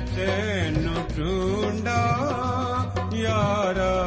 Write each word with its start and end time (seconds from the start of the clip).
ਤੈਨੂੰ 0.00 1.04
ਢੂੰਡਾ 1.16 2.00
ਯਾਰਾ 3.14 4.01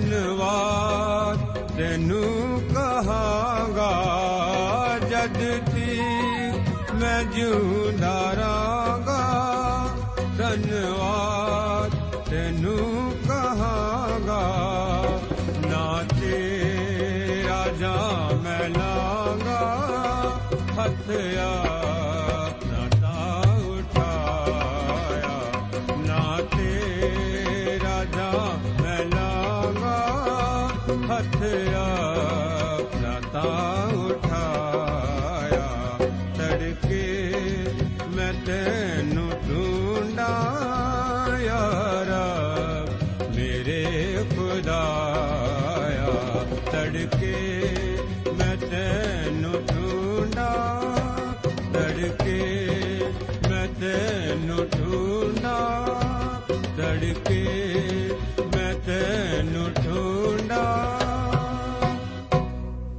ਧੰਨਵਾਦ 0.00 1.38
ਤੈਨੂੰ 1.78 2.17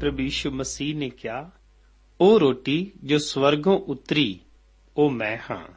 ਪ੍ਰਭੂ 0.09 0.23
ਯੀਸ਼ੂ 0.23 0.51
ਮਸੀਹ 0.51 0.95
ਨੇ 0.95 1.09
ਕਿਹਾ 1.09 1.51
ਉਹ 2.21 2.39
ਰੋਟੀ 2.39 2.91
ਜੋ 3.03 3.17
ਸਵਰਗੋਂ 3.17 3.79
ਉਤਰੀ 3.79 4.39
ਉਹ 4.97 5.09
ਮੈਂ 5.09 5.37
ਹਾਂ। 5.51 5.67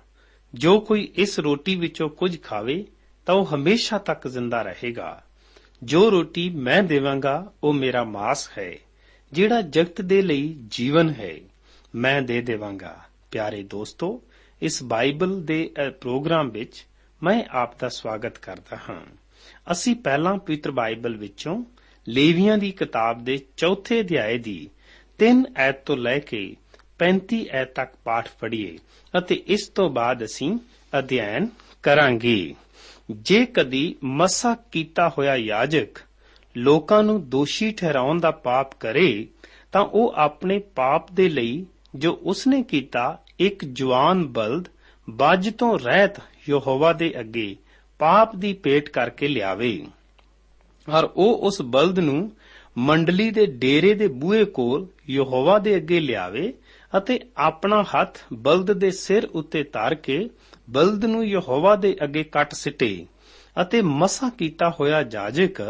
ਜੋ 0.54 0.80
ਕੋਈ 0.80 1.12
ਇਸ 1.14 1.38
ਰੋਟੀ 1.38 1.76
ਵਿੱਚੋਂ 1.76 2.08
ਕੁਝ 2.08 2.42
ਖਾਵੇ 2.42 2.86
ਤਾਂ 3.26 3.34
ਉਹ 3.34 3.46
ਹਮੇਸ਼ਾ 3.54 3.98
ਤੱਕ 3.98 4.28
ਜ਼ਿੰਦਾ 4.28 4.62
ਰਹੇਗਾ। 4.62 5.24
ਜੋ 5.82 6.10
ਰੋਟੀ 6.10 6.50
ਮੈਂ 6.50 6.82
ਦੇਵਾਂਗਾ 6.82 7.52
ਉਹ 7.64 7.72
ਮੇਰਾ 7.72 8.04
ਮਾਸ 8.04 8.50
ਹੈ 8.58 8.74
ਜਿਹੜਾ 9.32 9.60
ਜਗਤ 9.60 10.00
ਦੇ 10.00 10.22
ਲਈ 10.22 10.56
ਜੀਵਨ 10.66 11.10
ਹੈ 11.10 11.40
ਮੈਂ 11.94 12.22
ਦੇ 12.22 12.40
ਦੇਵਾਂਗਾ। 12.40 13.00
ਪਿਆਰੇ 13.30 13.62
ਦੋਸਤੋ 13.62 14.22
ਇਸ 14.62 14.82
ਬਾਈਬਲ 14.82 15.44
ਦੇ 15.44 15.70
ਅ, 15.88 15.90
ਪ੍ਰੋਗਰਾਮ 15.90 16.50
ਵਿੱਚ 16.50 16.86
ਮੈਂ 17.22 17.44
ਆਪ 17.50 17.80
ਦਾ 17.80 17.88
ਸਵਾਗਤ 17.88 18.38
ਕਰਦਾ 18.38 18.76
ਹਾਂ। 18.88 19.00
ਅਸੀਂ 19.72 19.96
ਪਹਿਲਾਂ 19.96 20.36
ਪਵਿੱਤਰ 20.38 20.70
ਬਾਈਬਲ 20.70 21.16
ਵਿੱਚੋਂ 21.16 21.64
ਲੇਵੀਆਂ 22.08 22.58
ਦੀ 22.58 22.70
ਕਿਤਾਬ 22.70 23.24
ਦੇ 23.24 23.38
ਚੌਥੇ 23.56 24.00
ਅਧਿਆਏ 24.00 24.38
ਦੀ 24.38 24.68
3 25.18 25.42
ਐਤ 25.56 25.86
ਤੋਂ 25.86 25.96
ਲੈ 25.96 26.18
ਕੇ 26.18 26.56
35 26.98 27.46
ਐਤ 27.50 27.74
ਤੱਕ 27.74 27.92
ਪਾਠ 28.04 28.28
ਪੜ੍ਹੀਏ 28.40 28.78
ਅਤੇ 29.18 29.42
ਇਸ 29.46 29.68
ਤੋਂ 29.68 29.90
ਬਾਅਦ 29.90 30.24
ਅਸੀਂ 30.24 30.58
ਅਧਿਐਨ 30.98 31.48
ਕਰਾਂਗੇ। 31.82 32.54
ਜੇ 33.10 33.46
ਕਦੀ 33.46 33.94
ਮਸਾ 34.04 34.54
ਕੀਤਾ 34.54 35.08
ਹੋਇਆ 35.08 35.36
ਯਾਜਕ 35.36 35.98
ਲੋਕਾਂ 36.56 37.02
ਨੂੰ 37.02 37.28
ਦੋਸ਼ੀ 37.28 37.70
ਠਹਿਰਾਉਣ 37.72 38.20
ਦਾ 38.20 38.30
ਪਾਪ 38.30 38.74
ਕਰੇ, 38.80 39.26
ਤਾਂ 39.72 39.82
ਉਹ 39.82 40.12
ਆਪਣੇ 40.16 40.58
ਪਾਪ 40.58 41.12
ਦੇ 41.12 41.28
ਲਈ 41.28 41.66
ਜੋ 41.94 42.20
ਉਸਨੇ 42.22 42.62
ਕੀਤਾ, 42.62 43.18
ਇੱਕ 43.38 43.64
ਜਵਾਨ 43.64 44.26
ਬਲਦ 44.26 44.68
ਬੱਜ 45.10 45.50
ਤੋਂ 45.50 45.78
ਰਹਿਤ 45.78 46.16
ਯਹੋਵਾ 46.48 46.92
ਦੇ 46.92 47.20
ਅੱਗੇ 47.20 47.56
ਪਾਪ 47.98 48.36
ਦੀ 48.36 48.52
ਪੇਟ 48.52 48.88
ਕਰਕੇ 48.88 49.28
ਲਿਆਵੇ। 49.28 49.86
ਔਰ 50.88 51.04
ਉਹ 51.04 51.38
ਉਸ 51.46 51.62
ਬਲਦ 51.62 51.98
ਨੂੰ 51.98 52.30
ਮੰਡਲੀ 52.76 53.30
ਦੇ 53.30 53.46
ਡੇਰੇ 53.46 53.94
ਦੇ 53.94 54.06
ਬੂਹੇ 54.08 54.44
ਕੋਲ 54.44 54.86
ਯਹੋਵਾ 55.10 55.58
ਦੇ 55.58 55.76
ਅੱਗੇ 55.76 56.00
ਲਿਆਵੇ 56.00 56.52
ਅਤੇ 56.92 57.18
ਆਪਣਾ 57.36 57.82
ਹੱਥ 57.94 58.18
ਬਲਦ 58.32 58.72
ਦੇ 58.72 58.90
ਸਿਰ 58.90 59.28
ਉੱਤੇ 59.34 59.62
ਧਰ 59.62 59.94
ਕੇ 59.94 60.28
ਬਲਦ 60.70 61.04
ਨੂੰ 61.04 61.26
ਯਹੋਵਾ 61.26 61.74
ਦੇ 61.76 61.96
ਅੱਗੇ 62.04 62.22
ਕੱਟ 62.22 62.54
ਸਿੱਟੇ 62.54 63.06
ਅਤੇ 63.62 63.82
ਮਸਾ 63.82 64.28
ਕੀਤਾ 64.28 64.70
ਹੋਇਆ 64.80 65.02
ਜਾਜਕ 65.02 65.60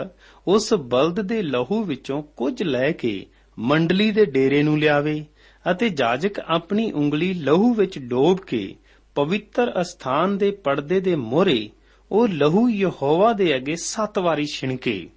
ਉਸ 0.47 0.73
ਬਲਦ 0.75 1.21
ਦੇ 1.21 1.43
ਲਹੂ 1.43 1.83
ਵਿੱਚੋਂ 1.85 2.23
ਕੁਝ 2.37 2.63
ਲੈ 2.63 2.91
ਕੇ 2.93 3.27
ਮੰਡਲੀ 3.59 4.11
ਦੇ 4.11 4.25
ਡੇਰੇ 4.25 4.63
ਨੂੰ 4.63 4.79
ਲਿਆਵੇ 4.79 5.25
ਅਤੇ 5.65 5.89
ਜਾਜਕ 5.89 6.39
ਆਪਣੀ 6.47 6.91
ਉਂਗਲੀ 6.93 7.33
ਲਹੂ 7.35 7.75
ਵਿੱਚ 7.75 7.99
ਡੋਬ 7.99 8.41
ਕੇ 8.41 8.75
ਪਵਿੱਤਰ 9.17 9.73
ਅਸਥਾਨ 9.81 10.39
ਦੇ 10.39 10.51
ਪਰਦੇ 10.51 11.01
ਦੇ 11.01 11.15
ਮੋਹਰੇ 11.17 11.71
ਉਹ 12.13 12.29
ਲਹੂ 12.29 12.69
ਯਹੋਵਾ 12.69 13.33
ਦੇ 13.33 13.57
ਅੱਗੇ 13.57 13.77
ਸੱਤ 13.77 14.19
ਵਾਰੀ 14.19 14.45
ਛਿਣਕੇ 14.45 15.09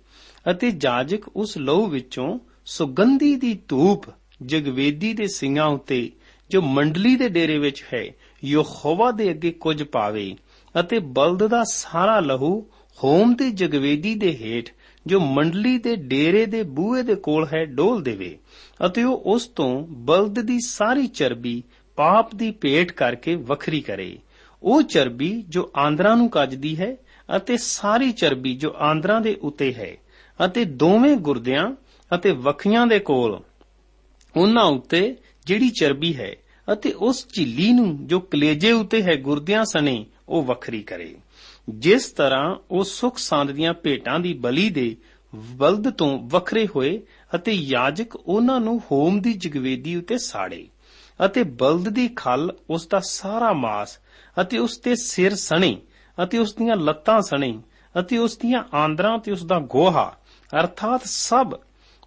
ਅਤੇ 0.52 0.72
ਜਾਜਕ 0.72 1.28
ਉਸ 1.28 1.58
ਲਹੂ 1.58 1.88
ਵਿੱਚੋਂ 1.88 2.40
ਸੁਗੰਧੀ 2.66 3.36
ਦੀ 3.36 3.60
ਧੂਪ 3.68 4.04
ਜਗਵੇਦੀ 4.42 5.14
ਦੇ 5.14 5.28
ਸਿੰਘਾਂ 5.28 5.68
ਉੱਤੇ, 5.68 6.12
ਜੋ 6.50 6.62
ਮੰਡਲੀ 6.62 7.16
ਦੇ 7.16 7.30
ਡੇਰੇ 7.30 7.58
ਵਿੱਚ 7.58 7.86
ਹੈ, 7.94 8.06
ਯਹੋਵਾ 8.46 9.12
ਦੇ 9.12 9.30
ਅੱਗੇ 9.30 9.52
ਕੁਝ 9.52 9.84
ਪਾਵੇ 9.84 10.36
ਅਤੇ 10.80 11.00
ਬਲਦ 11.00 11.48
ਦਾ 11.48 11.64
ਸਾਰਾ 11.64 12.20
ਲਹੂ 12.20 12.62
ਹੋਮ 13.04 13.36
ਦੀ 13.36 13.52
ਜਗਵੇਦੀ 13.52 14.16
ਦੇ 14.16 14.38
ਹੇਠ, 14.38 14.70
ਜੋ 15.08 15.20
ਮੰਡਲੀ 15.20 15.78
ਦੇ 15.78 15.96
ਡੇਰੇ 15.96 16.46
ਦੇ 16.46 16.64
ਬੂਹੇ 16.64 17.04
ਦੇ 17.04 17.16
ਕੋਲ 17.16 17.48
ਹੈ, 17.48 17.66
ਡੋਲ 17.66 18.04
ਦੇਵੇ 18.04 18.38
ਅਤੇ 18.86 19.04
ਉਹ 19.04 19.18
ਉਸ 19.18 19.48
ਤੋਂ 19.48 19.88
ਬਲਦ 19.88 20.40
ਦੀ 20.40 20.60
ਸਾਰੀ 20.60 21.08
ਚਰਬੀ 21.08 21.64
ਪਾਪ 21.96 22.36
ਦੀ 22.36 22.52
ਭੇਟ 22.52 22.92
ਕਰਕੇ 22.92 23.36
ਵੱਖਰੀ 23.36 23.82
ਕਰੇ। 23.82 24.18
ਉਹ 24.66 24.82
ਚਰਬੀ 24.82 25.44
ਜੋ 25.50 25.72
ਆਂਦਰਾਂ 25.78 26.18
ਨੂੰ 26.18 26.30
ਕੱਜਦੀ 26.30 26.80
ਹੈ 26.80 26.96
ਅਤੇ 27.36 27.58
ਸਾਰੀ 27.58 28.12
ਚਰਬੀ 28.12 28.56
ਜੋ 28.56 28.76
ਆਂਦਰਾਂ 28.78 29.22
ਦੇ 29.22 29.38
ਉੱਤੇ 29.42 29.74
ਹੈ 29.74 29.96
ਅਤੇ 30.46 30.66
ਦੋਵੇਂ 30.66 31.18
ਗੁਰਦਿਆਂ 31.18 31.76
ਅਤੇ 32.16 32.32
ਵਖੀਆਂ 32.32 32.88
ਦੇ 32.88 33.00
ਕੋਲ 33.00 33.42
ਉਹਨਾਂ 34.38 34.64
ਉੱਤੇ 34.64 35.16
ਜਿਹੜੀ 35.46 35.70
ਚਰਬੀ 35.70 36.16
ਹੈ 36.16 36.36
ਅਤੇ 36.74 36.92
ਉਸ 36.92 37.28
ਝਿੱਲੀ 37.28 37.72
ਨੂੰ 37.74 38.08
ਜੋ 38.08 38.20
ਕਲੇਜੇ 38.20 38.72
ਉੱਤੇ 38.72 39.04
ਹੈ 39.04 39.16
ਗੁਰਦਿਆਂ 39.16 39.66
ਸਣੇ 39.66 40.06
ਉਹ 40.30 40.44
ਵੱਖਰੀ 40.44 40.82
ਕਰੇ। 40.84 41.16
ਜਿਸ 41.70 42.06
ਤਰ੍ਹਾਂ 42.06 42.56
ਉਹ 42.72 42.84
ਸੁਖ 42.84 43.18
ਸੰਦ 43.18 43.52
ਦੀਆਂ 43.52 43.74
ਭੇਟਾਂ 43.74 44.20
ਦੀ 44.20 44.34
ਬਲੀ 44.34 44.70
ਦੇ 44.70 44.96
ਬਲਦ 45.36 45.90
ਤੋਂ 45.90 46.20
ਵੱਖਰੇ 46.20 46.68
ਹੋਏ 46.76 47.02
ਅਤੇ 47.36 47.52
ਯਾਜਕ 47.52 48.16
ਉਹਨਾਂ 48.16 48.60
ਨੂੰ 48.60 48.82
ਹੋਮ 48.92 49.22
ਦੀ 49.22 49.34
ਜਗਵੇਦੀ 49.34 49.96
ਉੱਤੇ 49.96 50.18
ਸਾੜੇ 50.18 50.68
ਅਤੇ 51.26 51.44
ਬਲਦ 51.44 51.90
ਦੀ 51.90 52.10
ਖਲ 52.16 52.58
ਉਸ 52.70 52.88
ਦਾ 52.88 53.00
ਸਾਰਾ 53.00 53.54
ਮਾਸ 53.54 54.00
ਅਤੇ 54.42 54.58
ਉਸ 54.58 54.80
ਦੇ 54.80 54.96
ਸਿਰ 54.96 55.36
ਸਣੇ 55.36 55.82
ਅਤੇ 56.24 56.38
ਉਸ 56.38 56.56
ਦੀਆਂ 56.56 56.76
ਲੱਤਾਂ 56.76 57.22
ਸਣੇ 57.22 57.60
ਅਤੇ 58.00 58.18
ਉਸ 58.18 58.38
ਦੀਆਂ 58.38 58.64
ਆਂਦਰਾਂ 58.76 59.18
ਤੇ 59.20 59.32
ਉਸ 59.32 59.46
ਦਾ 59.46 59.60
ਗੋਹਾ। 59.60 60.16
ਅਰਥਾਤ 60.60 61.02
ਸਭ 61.06 61.54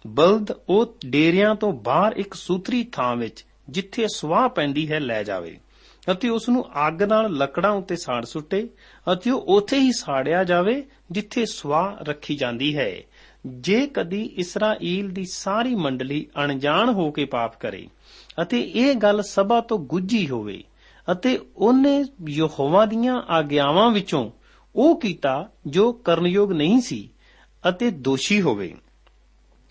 ਬਲਦ 0.07 0.51
ਉਹ 0.69 0.97
ਡੇਰਿਆਂ 1.05 1.55
ਤੋਂ 1.55 1.73
ਬਾਹਰ 1.73 2.13
ਇੱਕ 2.17 2.33
ਸੂਤਰੀ 2.33 2.83
ਥਾਂ 2.83 3.15
ਵਿੱਚ, 3.15 3.45
ਜਿੱਥੇ 3.69 4.07
ਸਵਾਹ 4.15 4.49
ਪੈਂਦੀ 4.49 4.91
ਹੈ, 4.91 4.99
ਲੈ 4.99 5.23
ਜਾਵੇ। 5.23 5.59
ਅਤੇ 6.11 6.29
ਉਸ 6.29 6.49
ਨੂੰ 6.49 6.87
ਅੱਗ 6.87 7.03
ਨਾਲ 7.03 7.33
ਲੱਕੜਾਂ 7.33 7.71
ਉੱਤੇ 7.71 7.95
ਸਾੜ 7.95 8.25
ਸੁੱਟੇ 8.25 8.69
ਅਤੇ 9.13 9.31
ਉਹ 9.31 9.41
ਉੱਥੇ 9.41 9.79
ਹੀ 9.79 9.91
ਸਾੜਿਆ 9.91 10.43
ਜਾਵੇ, 10.43 10.85
ਜਿੱਥੇ 11.11 11.45
ਸਵਾਹ 11.45 12.03
ਰੱਖੀ 12.03 12.35
ਜਾਂਦੀ 12.35 12.77
ਹੈ। 12.77 12.91
ਜੇ 13.47 13.87
ਕਦੀ 13.87 14.21
ਇਸਰਾਈਲ 14.21 15.09
ਦੀ 15.09 15.25
ਸਾਰੀ 15.31 15.75
ਮੰਡਲੀ 15.75 16.27
ਅਣਜਾਣ 16.43 16.89
ਹੋ 16.89 17.11
ਕੇ 17.11 17.25
ਪਾਪ 17.25 17.59
ਕਰੇ 17.59 17.87
ਅਤੇ 18.41 18.61
ਇਹ 18.61 18.95
ਗੱਲ 18.95 19.21
ਸਭਾ 19.21 19.61
ਤੋਂ 19.61 19.77
ਗੁੱਝੀ 19.79 20.29
ਹੋਵੇ 20.29 20.63
ਅਤੇ 21.11 21.39
ਉਹਨੇ 21.55 22.05
ਯਹੋਵਾ 22.29 22.85
ਦੀਆਂ 22.85 23.21
ਆਗਿਆਵਾਂ 23.29 23.91
ਵਿੱਚੋਂ 23.91 24.31
ਉਹ 24.75 24.99
ਕੀਤਾ 24.99 25.49
ਜੋ 25.67 25.93
ਕਰਨਯੋਗ 25.93 26.51
ਨਹੀਂ 26.51 26.81
ਸੀ 26.81 27.09
ਅਤੇ 27.69 27.91
ਦੋਸ਼ੀ 27.91 28.41
ਹੋਵੇ 28.41 28.75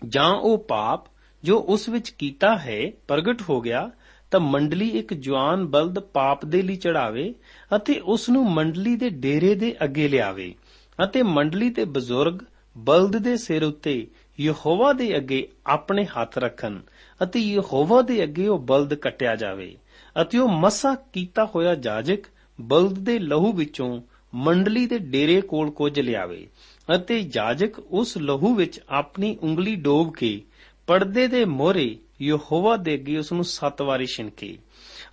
ਜਾਂ 0.07 0.29
ਉਹ 0.29 0.57
ਪਾਪ 0.57 1.05
ਜੋ 1.43 1.59
ਉਸ 1.59 1.89
ਵਿੱਚ 1.89 2.09
ਕੀਤਾ 2.09 2.57
ਹੈ 2.57 2.91
ਪ੍ਰਗਟ 3.07 3.41
ਹੋ 3.49 3.61
ਗਿਆ, 3.61 3.91
ਤਾਂ 4.31 4.39
ਮੰਡਲੀ 4.39 4.89
ਇੱਕ 4.89 5.13
ਜਵਾਨ 5.13 5.65
ਬਲਦ 5.65 5.99
ਪਾਪ 5.99 6.45
ਦੇ 6.45 6.61
ਲਈ 6.61 6.75
ਚੜਾਵੇ 6.75 7.35
ਅਤੇ 7.75 7.99
ਉਸ 7.99 8.29
ਨੂੰ 8.29 8.51
ਮੰਡਲੀ 8.51 8.95
ਦੇ 8.95 9.09
ਡੇਰੇ 9.09 9.55
ਦੇ 9.55 9.75
ਅੱਗੇ 9.83 10.07
ਲਿਆਵੇ 10.07 10.55
ਅਤੇ 11.03 11.23
ਮੰਡਲੀ 11.23 11.69
ਦੇ 11.69 11.85
ਬਜ਼ੁਰਗ 11.85 12.39
ਬਲਦ 12.77 13.17
ਦੇ 13.17 13.37
ਸਿਰ 13.37 13.63
ਉੱਤੇ 13.63 14.07
ਯਹੋਵਾ 14.39 14.93
ਦੇ 14.93 15.17
ਅੱਗੇ 15.17 15.47
ਆਪਣੇ 15.65 16.05
ਹੱਥ 16.05 16.37
ਰੱਖਣ 16.37 16.79
ਅਤੇ 17.23 17.39
ਯਹੋਵਾ 17.39 18.01
ਦੇ 18.01 18.23
ਅੱਗੇ 18.23 18.47
ਉਹ 18.47 18.59
ਬਲਦ 18.59 18.93
ਕੱਟਿਆ 18.93 19.35
ਜਾਵੇ। 19.35 19.77
ਅਤੇ 20.21 20.37
ਉਹ 20.37 20.49
ਮਸਾ 20.49 20.95
ਕੀਤਾ 20.95 21.45
ਹੋਇਆ 21.55 21.75
ਜਾਜਕ 21.75 22.19
ਬਲਦ 22.61 22.99
ਦੇ 22.99 23.19
ਲਹੂ 23.19 23.53
ਵਿੱਚੋਂ 23.53 24.01
ਮੰਡਲੀ 24.35 24.85
ਦੇ 24.85 24.97
ਡੇਰੇ 24.99 25.41
ਕੋਲ 25.41 25.71
ਕੁਝ 25.71 25.99
ਲਿਆਵੇ 25.99 26.47
ਅਤੇ 26.95 27.21
ਜਾਜਕ 27.21 27.79
ਉਸ 27.79 28.17
ਲਹੂ 28.17 28.55
ਵਿੱਚ 28.55 28.79
ਆਪਣੀ 28.89 29.37
ਉਂਗਲੀ 29.43 29.75
ਡੋਬ 29.75 30.13
ਕੇ 30.13 30.41
ਪਰਦੇ 30.87 31.27
ਦੇ 31.27 31.45
ਮੋਹਰੇ 31.45 31.97
ਯਹੋਵਾ 32.21 32.77
ਦੇ 32.77 32.93
ਅੱਗੇ 32.93 33.17
ਉਸ 33.17 33.33
ਨੂੰ 33.33 33.43
ਸੱਤ 33.43 33.81
ਵਾਰੀ 33.81 34.05
ਛਿਣਕੇ 34.05 34.57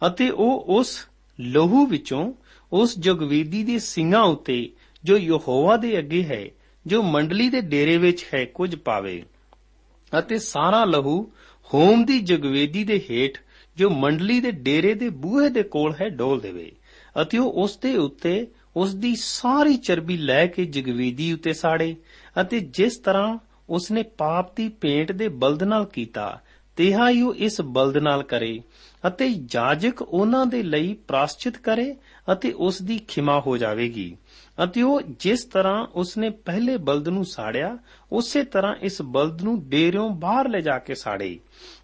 ਅਤੇ 0.06 0.30
ਉਹ 0.30 0.64
ਉਸ 0.68 1.08
ਲਹੂ 1.40 1.86
ਵਿੱਚੋਂ 1.86 2.32
ਉਸ 2.72 2.98
ਜਗਵੇਦੀ 2.98 3.64
ਦੇ 3.64 3.78
ਸਿੰਘਾਂ 3.78 4.22
ਉੱਤੇ 4.22 4.70
ਜੋ 5.04 5.18
ਯਹੋਵਾ 5.18 5.76
ਦੇ 5.76 5.98
ਅੱਗੇ 5.98 6.24
ਹੈ, 6.24 6.46
ਜੋ 6.86 7.02
ਮੰਡਲੀ 7.02 7.48
ਦੇ 7.50 7.60
ਡੇਰੇ 7.60 7.96
ਵਿੱਚ 7.96 8.26
ਹੈ 8.34 8.44
ਕੁਝ 8.44 8.76
ਪਾਵੇ 8.76 9.22
ਅਤੇ 10.18 10.38
ਸਾਰਾ 10.38 10.84
ਲਹੂ 10.84 11.30
ਹੋਮ 11.74 12.04
ਦੀ 12.04 12.20
ਜਗਵੇਦੀ 12.20 12.84
ਦੇ 12.84 13.06
ਹੇਠ 13.10 13.38
ਜੋ 13.76 13.90
ਮੰਡਲੀ 13.90 14.40
ਦੇ 14.40 14.50
ਡੇਰੇ 14.50 14.94
ਦੇ 14.94 15.08
ਬੂਹੇ 15.08 15.48
ਦੇ 15.48 15.62
ਕੋਲ 15.62 15.94
ਹੈ 16.00 16.08
ਡੋਲ 16.08 16.40
ਦੇਵੇ 16.40 16.72
ਅਤੇ 17.22 17.38
ਉਹ 17.38 17.52
ਉਸ 17.52 17.76
ਦੇ 17.76 17.96
ਉੱਤੇ 17.96 18.46
ਉਸ 18.76 18.94
ਦੀ 18.94 19.14
ਸਾਰੀ 19.16 19.76
ਚਰਬੀ 19.76 20.16
ਲੈ 20.16 20.46
ਕੇ 20.46 20.64
ਜਗਵੇਦੀ 20.64 21.32
ਉੱਤੇ 21.32 21.52
ਸਾੜੇ 21.52 21.96
ਅਤੇ 22.40 22.60
ਜਿਸ 22.60 22.96
ਤਰ੍ਹਾਂ 22.96 23.38
ਉਸਨੇ 23.70 24.02
ਪਾਪ 24.02 24.56
ਦੀ 24.56 24.68
ਪੇਂਟ 24.68 25.12
ਦੇ 25.12 25.28
ਬਲਦ 25.28 25.62
ਨਾਲ 25.62 25.84
ਕੀਤਾ, 25.84 26.40
ਤਿਹਾ 26.76 27.08
ਹੀ 27.10 27.22
ਉਹ 27.22 27.34
ਇਸ 27.34 27.60
ਬਲਦ 27.60 27.96
ਨਾਲ 27.96 28.22
ਕਰੇ 28.22 28.60
ਅਤੇ 29.06 29.28
ਜਾਜਕ 29.28 30.02
ਉਹਨਾਂ 30.02 30.46
ਦੇ 30.46 30.62
ਲਈ 30.62 30.92
ਪ੍ਰਾਸ਼ਚਿਤ 31.08 31.56
ਕਰੇ 31.56 31.94
ਅਤੇ 32.32 32.52
ਉਸ 32.52 32.82
ਦੀ 32.82 32.98
ਖਿਮਾ 32.98 33.40
ਹੋ 33.40 33.56
ਜਾਵੇਗੀ। 33.56 34.16
ਅਤੇ 34.64 34.82
ਉਹ 34.82 35.00
ਜਿਸ 35.00 35.44
ਤਰ੍ਹਾਂ 35.44 35.86
ਉਸਨੇ 35.94 36.30
ਪਹਿਲੇ 36.30 36.76
ਬਲਦ 36.76 37.08
ਨੂੰ 37.08 37.24
ਸਾੜਿਆ, 37.24 37.78
ਉਸੇ 38.12 38.44
ਤਰ੍ਹਾਂ 38.44 38.74
ਇਸ 38.82 39.02
ਬਲਦ 39.02 39.42
ਨੂੰ 39.42 39.68
ਡੇਰਿਓਂ 39.68 40.10
ਬਾਹਰ 40.10 40.48
ਲੈ 40.48 40.60
ਜਾ 40.60 40.78
ਕੇ 40.78 40.94
ਸਾੜੇ। 40.94 41.40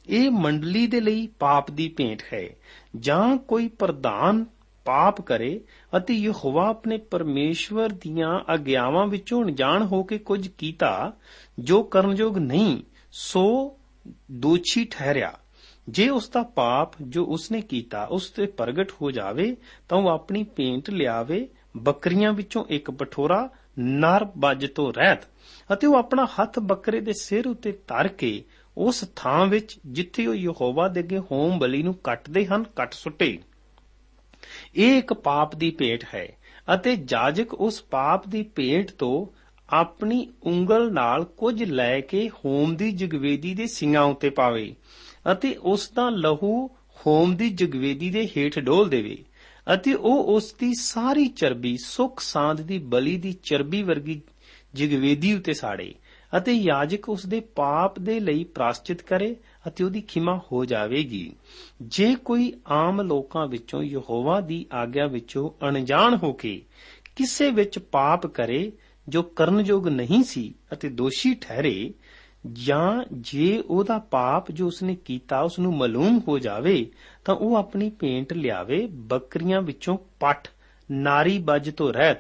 ਇਹ 0.09 0.31
ਮੰਡਲੀ 0.31 0.87
ਦੇ 0.87 1.01
ਲਈ 1.01 1.27
ਪਾਪ 1.27 1.71
ਦੀ 1.71 1.89
ਭੇਂਟ 1.89 2.23
ਹੈ। 2.33 2.49
ਜਾਂ 2.97 3.37
ਕੋਈ 3.37 3.69
ਪ੍ਰਧਾਨ 3.69 4.45
ਪਾਪ 4.85 5.21
ਕਰੇ 5.21 5.61
ਅਤੇ 5.97 6.15
ਯਹੋਵਾ 6.15 6.69
ਆਪਣੇ 6.69 6.97
ਪਰਮੇਸ਼ਵਰ 6.97 7.89
ਦੀਆਂ 7.89 8.53
ਆਗਿਆਵਾਂ 8.53 9.07
ਵਿੱਚੋਂ 9.07 9.45
ਅਣਜਾਣ 9.45 9.83
ਹੋ 9.83 10.03
ਕੇ 10.03 10.19
ਕੁਝ 10.19 10.49
ਕੀਤਾ, 10.49 11.13
ਜੋ 11.59 11.83
ਕਰਨਯੋਗ 11.83 12.39
ਨਹੀਂ, 12.39 12.83
ਸੋ 13.13 13.77
ਦੋਸ਼ੀ 14.31 14.85
ਠਹਿਰਿਆ। 14.85 15.33
ਜੇ 15.89 16.09
ਉਸ 16.09 16.29
ਦਾ 16.29 16.43
ਪਾਪ 16.43 16.93
ਜੋ 17.03 17.25
ਉਸਨੇ 17.25 17.61
ਕੀਤਾ 17.61 18.05
ਉਸ 18.05 18.31
ਤੇ 18.31 18.47
ਪ੍ਰਗਟ 18.47 18.93
ਹੋ 19.03 19.11
ਜਾਵੇ, 19.11 19.57
ਤਾਂ 19.89 19.99
ਉਹ 19.99 20.09
ਆਪਣੀ 20.09 20.43
ਭੇਂਟ 20.43 20.91
ਲਿਆਵੇ 20.91 21.49
ਬੱਕਰੀਆਂ 21.77 22.33
ਵਿੱਚੋਂ 22.33 22.65
ਇੱਕ 22.69 22.91
ਪਠੋਰਾ 22.91 23.49
ਨਰ 23.79 24.27
ਬੱਜ 24.39 24.67
ਤੋਂ 24.67 24.93
ਰਹਿਤ 24.93 25.19
ਅਤੇ 25.73 25.87
ਉਹ 25.87 25.95
ਆਪਣਾ 25.95 26.25
ਹੱਥ 26.25 26.59
ਬੱਕਰੇ 26.59 27.01
ਦੇ 27.01 27.13
ਸਿਰ 27.13 27.47
ਉੱਤੇ 27.47 27.73
ਧਰ 27.73 28.09
ਕੇ 28.09 28.45
ਉਸ 28.77 29.05
ਥਾਂ 29.17 29.47
ਵਿੱਚ 29.47 29.79
ਜਿੱਥੇ 29.87 30.27
ਉਹ 30.27 30.35
ਯਹੋਵਾ 30.35 30.89
ਦੇ 30.89 31.01
ਅੱਗੇ 31.01 31.19
ਹੋਮ 31.19 31.59
ਬਲੀ 31.59 31.83
ਨੂੰ 31.83 31.95
ਕੱਟਦੇ 31.95 32.47
ਹਨ, 32.47 32.65
ਕੱਟ 32.77 32.93
ਸੁੱਟੇ। 32.93 33.39
ਇਹ 34.75 34.99
ਇੱਕ 34.99 35.13
ਪਾਪ 35.13 35.57
ਦੀ 35.57 35.71
ਭੇਟ 35.71 36.05
ਹੈ 36.15 36.37
ਅਤੇ 36.75 36.97
ਜਾਜਕ 36.97 37.55
ਉਸ 37.55 37.83
ਪਾਪ 37.83 38.29
ਦੀ 38.29 38.43
ਭੇਟ 38.43 38.91
ਤੋਂ 38.91 39.27
ਆਪਣੀ 39.69 40.29
ਉਂਗਲ 40.43 40.93
ਨਾਲ 40.93 41.25
ਕੁਝ 41.25 41.65
ਲੈ 41.65 42.01
ਕੇ 42.01 42.31
ਹੋਮ 42.45 42.77
ਦੀ 42.77 42.93
ਜਗਵੇਦੀ 42.93 43.55
ਦੇ 43.55 43.67
ਸਿੰਘਾਂ 43.67 44.03
ਉੱਤੇ 44.03 44.31
ਪਾਵੇ 44.31 44.75
ਅਤੇ 45.33 45.55
ਉਸ 45.55 45.91
ਦਾ 45.91 46.09
ਲਹੂ 46.11 46.67
ਹੋਮ 47.07 47.37
ਦੀ 47.37 47.51
ਜਗਵੇਦੀ 47.51 48.11
ਦੇ 48.11 48.29
ਹੇਠ 48.37 48.59
ਡੋਲ 48.59 48.89
ਦੇਵੇ। 48.89 49.25
ਅਤੇ 49.75 49.95
ਉਹ 49.95 50.25
ਉਸ 50.25 50.55
ਦੀ 50.59 50.73
ਸਾਰੀ 50.75 51.27
ਚਰਬੀ, 51.29 51.77
ਸੁਖ 51.85 52.21
ਸਾਂਦ 52.21 52.61
ਦੀ 52.61 52.79
ਬਲੀ 52.79 53.17
ਦੀ 53.17 53.33
ਚਰਬੀ 53.33 53.83
ਵਰਗੀ 53.83 54.21
ਜਗਵੇਦੀ 54.75 55.35
ਉੱਤੇ 55.35 55.53
ਸਾੜੇ 55.53 55.95
ਅਤੇ 56.37 56.53
ਯਾਜਕ 56.53 57.09
ਉਸ 57.09 57.27
ਦੇ 57.27 57.41
ਪਾਪ 57.41 57.99
ਦੇ 57.99 58.21
ਲਈ 58.21 58.45
ਪ੍ਰਾਸ਼ਚਿਤ 58.45 59.03
ਕਰੇ 59.03 59.37
ਅਤੇ 59.69 59.85
ਉਹਦੀ 59.85 60.01
ਖਿਮਾ 60.01 60.41
ਹੋ 60.53 60.65
ਜਾਵੇਗੀ। 60.65 61.33
ਜੇ 61.83 62.15
ਕੋਈ 62.15 62.53
ਆਮ 62.67 63.03
ਲੋਕਾਂ 63.03 63.47
ਵਿੱਚੋਂ 63.47 63.83
ਯਹੋਵਾ 63.83 64.41
ਦੀ 64.41 64.67
ਆਗਿਆ 64.73 65.07
ਵਿੱਚੋਂ 65.07 65.51
ਅਣਜਾਣ 65.69 66.17
ਹੋ 66.17 66.33
ਕੇ 66.33 66.63
ਕਿਸੇ 67.17 67.51
ਵਿੱਚ 67.51 67.79
ਪਾਪ 67.79 68.27
ਕਰੇ 68.27 68.73
ਜੋ 69.09 69.23
ਕਰਨਯੋਗ 69.23 69.89
ਨਹੀਂ 69.89 70.23
ਸੀ 70.23 70.55
ਅਤੇ 70.73 70.89
ਦੋਸ਼ੀ 70.89 71.35
ਠਹਿਰੇ 71.35 71.95
ਜਾਂ 72.47 73.05
ਜੇ 73.13 73.63
ਉਹਦਾ 73.67 73.99
ਪਾਪ 73.99 74.51
ਜੋ 74.51 74.67
ਉਸਨੇ 74.67 74.97
ਕੀਤਾ 74.97 75.41
ਉਸ 75.41 75.59
ਨੂੰ 75.59 75.77
ਮਾਲੂਮ 75.77 76.21
ਹੋ 76.29 76.39
ਜਾਵੇ, 76.39 76.91
ਤਾਂ 77.25 77.35
ਉਹ 77.35 77.57
ਆਪਣੀ 77.57 77.91
ਭੇਂਟ 77.91 78.33
ਲਿਆਵੇ 78.33 78.87
ਬੱਕਰੀਆਂ 78.87 79.63
ਵਿੱਚੋਂ 79.63 79.99
ਪੱਠ, 80.21 80.49
ਨਾਰੀ 80.91 81.39
ਬੱਜ 81.39 81.71
ਤੋਂ 81.71 81.93
ਰਹਿਤ, 81.93 82.19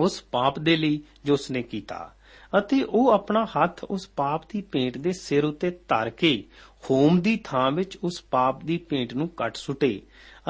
ਉਸ 0.00 0.24
ਪਾਪ 0.30 0.58
ਦੇ 0.58 0.76
ਲਈ 0.76 1.02
ਜੋ 1.24 1.34
ਉਸਨੇ 1.34 1.62
ਕੀਤਾ। 1.62 2.14
ਅਤੇ 2.58 2.82
ਉਹ 2.82 3.10
ਆਪਣਾ 3.10 3.44
ਹੱਥ 3.44 3.84
ਉਸ 3.84 4.08
ਪਾਪ 4.16 4.42
ਦੀ 4.52 4.62
ਭੇਂਟ 4.72 4.98
ਦੇ 4.98 5.12
ਸਿਰ 5.12 5.44
ਉੱਤੇ 5.44 5.70
ਧਰ 5.70 6.10
ਕੇ 6.10 6.44
ਹੋਮ 6.90 7.20
ਦੀ 7.20 7.40
ਥਾਂ 7.44 7.70
ਵਿੱਚ 7.72 7.96
ਉਸ 7.96 8.24
ਪਾਪ 8.30 8.64
ਦੀ 8.64 8.76
ਭੇਂਟ 8.78 9.14
ਨੂੰ 9.14 9.28
ਕੱਟ 9.28 9.56
ਸੁੱਟੇ 9.56 10.02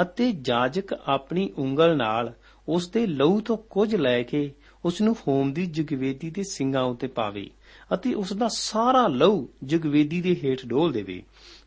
ਅਤੇ 0.03 0.33
ਜਾਜਕ 0.33 0.93
ਆਪਣੀ 0.93 1.53
ਉਂਗਲ 1.59 1.97
ਨਾਲ 1.97 2.33
ਉਸ 2.69 2.89
ਦੇ 2.89 3.07
ਲਹੂ 3.07 3.41
ਤੋਂ 3.41 3.57
ਕੁਝ 3.57 3.97
ਲੈ 3.97 4.23
ਕੇ 4.23 4.53
ਉਸ 4.85 5.01
ਨੂੰ 5.01 5.17
ਹੋਮ 5.29 5.53
ਦੀ 5.53 5.67
ਜਗਵੇਦੀ 5.67 6.31
ਦੇ 6.31 6.43
ਸਿੰਘਾਂ 6.43 6.83
ਉੱਤੇ 6.83 7.07
ਪਾਵੇ। 7.07 7.51
ਅਤੇ 7.95 8.15
ਉਸ 8.15 8.33
ਦਾ 8.33 8.49
ਸਾਰਾ 8.49 9.07
ਲਹੂ 9.07 9.49
ਜਗਵੇਦੀ 9.65 10.21
ਦੇ 10.21 10.37
ਹੇਠ 10.45 10.67
ਡੋਲ 10.67 10.93
ਦੇਵੇ 10.93 11.23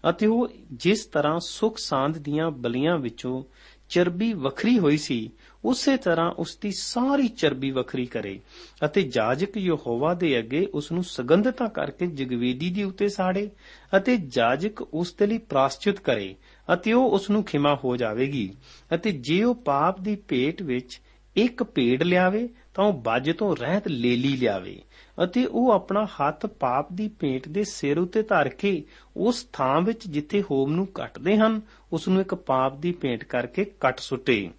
ਅਤੇ 0.09 0.27
ਉਹ 0.27 0.47
ਜਿਸ 0.73 1.05
ਤਰ੍ਹਾਂ 1.05 1.39
ਸੁਖ 1.39 1.77
ਸਾਂਦ 1.77 2.17
ਦੀਆਂ 2.17 2.51
ਬਲੀਆਂ 2.51 2.97
ਵਿੱਚੋਂ 2.97 3.43
ਚਰਬੀ 3.89 4.33
ਵੱਖਰੀ 4.33 4.79
ਹੋਈ 4.79 4.97
ਸੀ, 4.97 5.29
ਉਸੇ 5.65 5.97
ਤਰ੍ਹਾਂ 5.97 6.31
ਉਸ 6.31 6.57
ਦੀ 6.61 6.71
ਸਾਰੀ 6.71 7.27
ਚਰਬੀ 7.27 7.71
ਵੱਖਰੀ 7.71 8.05
ਕਰੇ 8.05 8.39
ਅਤੇ 8.85 9.01
ਜਾਜਕ 9.01 9.57
ਯਹੋਵਾ 9.57 10.13
ਦੇ 10.13 10.39
ਅੱਗੇ 10.39 10.65
ਉਸ 10.73 10.91
ਨੂੰ 10.91 11.03
ਸੁਗੰਧਤਾ 11.03 11.67
ਕਰਕੇ 11.67 12.07
ਜਗਵੇਦੀ 12.07 12.69
ਦੇ 12.69 12.83
ਉੱਤੇ 12.83 13.07
ਸਾੜੇ 13.07 13.49
ਅਤੇ 13.97 14.17
ਜਾਜਕ 14.17 14.81
ਉਸ 14.81 15.13
ਦੇ 15.13 15.27
ਲਈ 15.27 15.37
ਪ੍ਰਾਸ਼ਚਿਤ 15.37 15.99
ਕਰੇ 15.99 16.35
ਅਤੇ 16.73 16.93
ਉਹ 16.93 17.11
ਉਸ 17.11 17.29
ਨੂੰ 17.29 17.43
ਖਿਮਾ 17.43 17.75
ਹੋ 17.83 17.97
ਜਾਵੇਗੀ 17.97 18.53
ਅਤੇ 18.95 19.11
ਜੇ 19.11 19.43
ਉਹ 19.43 19.55
ਪਾਪ 19.55 20.01
ਦੀ 20.01 20.15
ਭੇਟ 20.15 20.61
ਵਿੱਚ 20.61 21.01
ਇੱਕ 21.35 21.63
ਭੇਡ 21.63 22.03
ਲਿਆਵੇ 22.03 22.49
ਤਾਂ 22.73 22.85
ਉਹ 22.85 22.93
ਬੱਜ 22.93 23.31
ਤੋਂ 23.31 23.55
ਰਹਿਤ 23.55 23.87
ਲੇਲੀ 23.87 24.37
ਲਿਆਵੇ। 24.37 24.81
ਅਤੇ 25.23 25.45
ਉਹ 25.45 25.71
ਆਪਣਾ 25.71 26.05
ਹੱਥ 26.05 26.45
ਪਾਪ 26.45 26.93
ਦੀ 26.93 27.07
ਭੇਂਟ 27.07 27.47
ਦੇ 27.47 27.63
ਸਿਰ 27.63 27.99
ਉੱਤੇ 27.99 28.21
ਧਰ 28.21 28.49
ਕੇ 28.49 28.83
ਉਸ 29.17 29.47
ਥਾਂ 29.53 29.81
ਵਿੱਚ 29.81 30.07
ਜਿੱਥੇ 30.07 30.41
ਹੋਮ 30.41 30.71
ਨੂੰ 30.71 30.87
ਕੱਟਦੇ 30.87 31.37
ਹਨ 31.37 31.61
ਉਸ 31.93 32.07
ਨੂੰ 32.07 32.21
ਇੱਕ 32.21 32.35
ਪਾਪ 32.35 32.77
ਦੀ 32.77 32.91
ਭੇਂਟ 32.91 33.23
ਕਰਕੇ 33.23 33.65
ਕੱਟ 33.65 33.99
ਸੁੱਟੇ। 33.99 34.49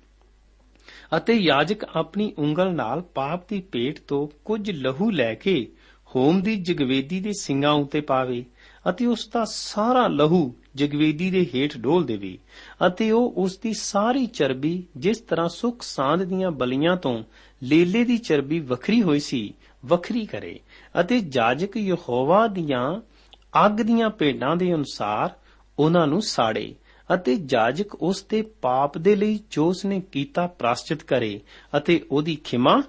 ਅਤੇ 1.17 1.33
ਯਾਜਕ 1.33 1.85
ਆਪਣੀ 1.95 2.33
ਉਂਗਲ 2.38 2.75
ਨਾਲ 2.75 3.00
ਪਾਪ 3.00 3.49
ਦੀ 3.49 3.61
ਭੇਟ 3.73 3.99
ਤੋਂ 4.09 4.29
ਕੁਝ 4.45 4.71
ਲਹੂ 4.71 5.11
ਲੈ 5.11 5.35
ਕੇ 5.35 5.73
ਹੋਮ 6.17 6.43
ਦੀ 6.43 6.57
ਜਗਵੇਦੀ 6.57 7.21
ਦੇ 7.21 7.33
ਸਿੰਘਾਂ 7.40 7.73
ਉੱਤੇ 7.73 8.00
ਪਾਵੇ 8.00 8.45
ਅਤੇ 8.88 9.07
ਉਸ 9.07 9.29
ਦਾ 9.29 9.45
ਸਾਰਾ 9.49 10.07
ਲਹੂ 10.09 10.55
ਜਗਵੇਦੀ 10.76 11.31
ਦੇ 11.31 11.47
ਹੇਠ 11.55 11.79
ਡੋਲ 11.79 12.05
ਦੇਵੇ 12.05 12.38
ਅਤੇ 12.87 13.11
ਉਹ 13.11 13.33
ਉਸ 13.37 13.59
ਦੀ 13.59 13.73
ਸਾਰੀ 13.73 14.26
ਚਰਬੀ 14.26 14.85
ਜਿਸ 14.97 15.19
ਤਰ੍ਹਾਂ 15.19 15.49
ਸੁਖ 15.49 15.83
ਸਾਂਦ 15.83 16.23
ਦੀਆਂ 16.23 16.50
ਬਲੀਆਂ 16.50 16.97
ਤੋਂ 16.97 17.23
ਲੇਲੇ 17.62 18.05
ਦੀ 18.05 18.19
ਚਰਬੀ 18.19 18.61
ਵੱਖਰੀ 18.61 19.02
ਹੋਈ 19.02 19.21
ਸੀ 19.21 19.55
ਵੱਖਰੀ 19.87 20.27
ਕਰੇ 20.27 20.61
ਅਤੇ 21.01 21.21
ਜਾਜਕ 21.21 21.77
ਯਹੋਵਾ 21.77 22.47
ਦੀਆਂ 22.47 23.01
ਅੱਗ 23.67 23.73
ਦੀਆਂ 23.73 24.11
ਭੇਡਾਂ 24.11 24.57
ਦੇ 24.57 24.75
ਅਨੁਸਾਰ 24.75 25.31
ਉਹਨਾਂ 25.79 26.07
ਨੂੰ 26.07 26.23
ਸਾੜੇ 26.23 26.75
ਅਤੇ 27.15 27.37
ਜਾਜਕ 27.37 27.95
ਉਸ 27.95 28.25
ਦੇ 28.29 28.43
ਪਾਪ 28.43 28.99
ਦੇ 28.99 29.17
ਲਈ 29.17 29.39
ਜੋ 29.51 29.69
ਉਸਨੇ 29.69 30.03
ਕੀਤਾ 30.13 30.47
ਪ੍ਰਾਸ਼ਚਿਤ 30.47 31.03
ਕਰੇ 31.03 31.41
ਅਤੇ 31.77 32.07
ਉਹਦੀ 32.11 32.39
ਖਿਮਾ 32.45 32.83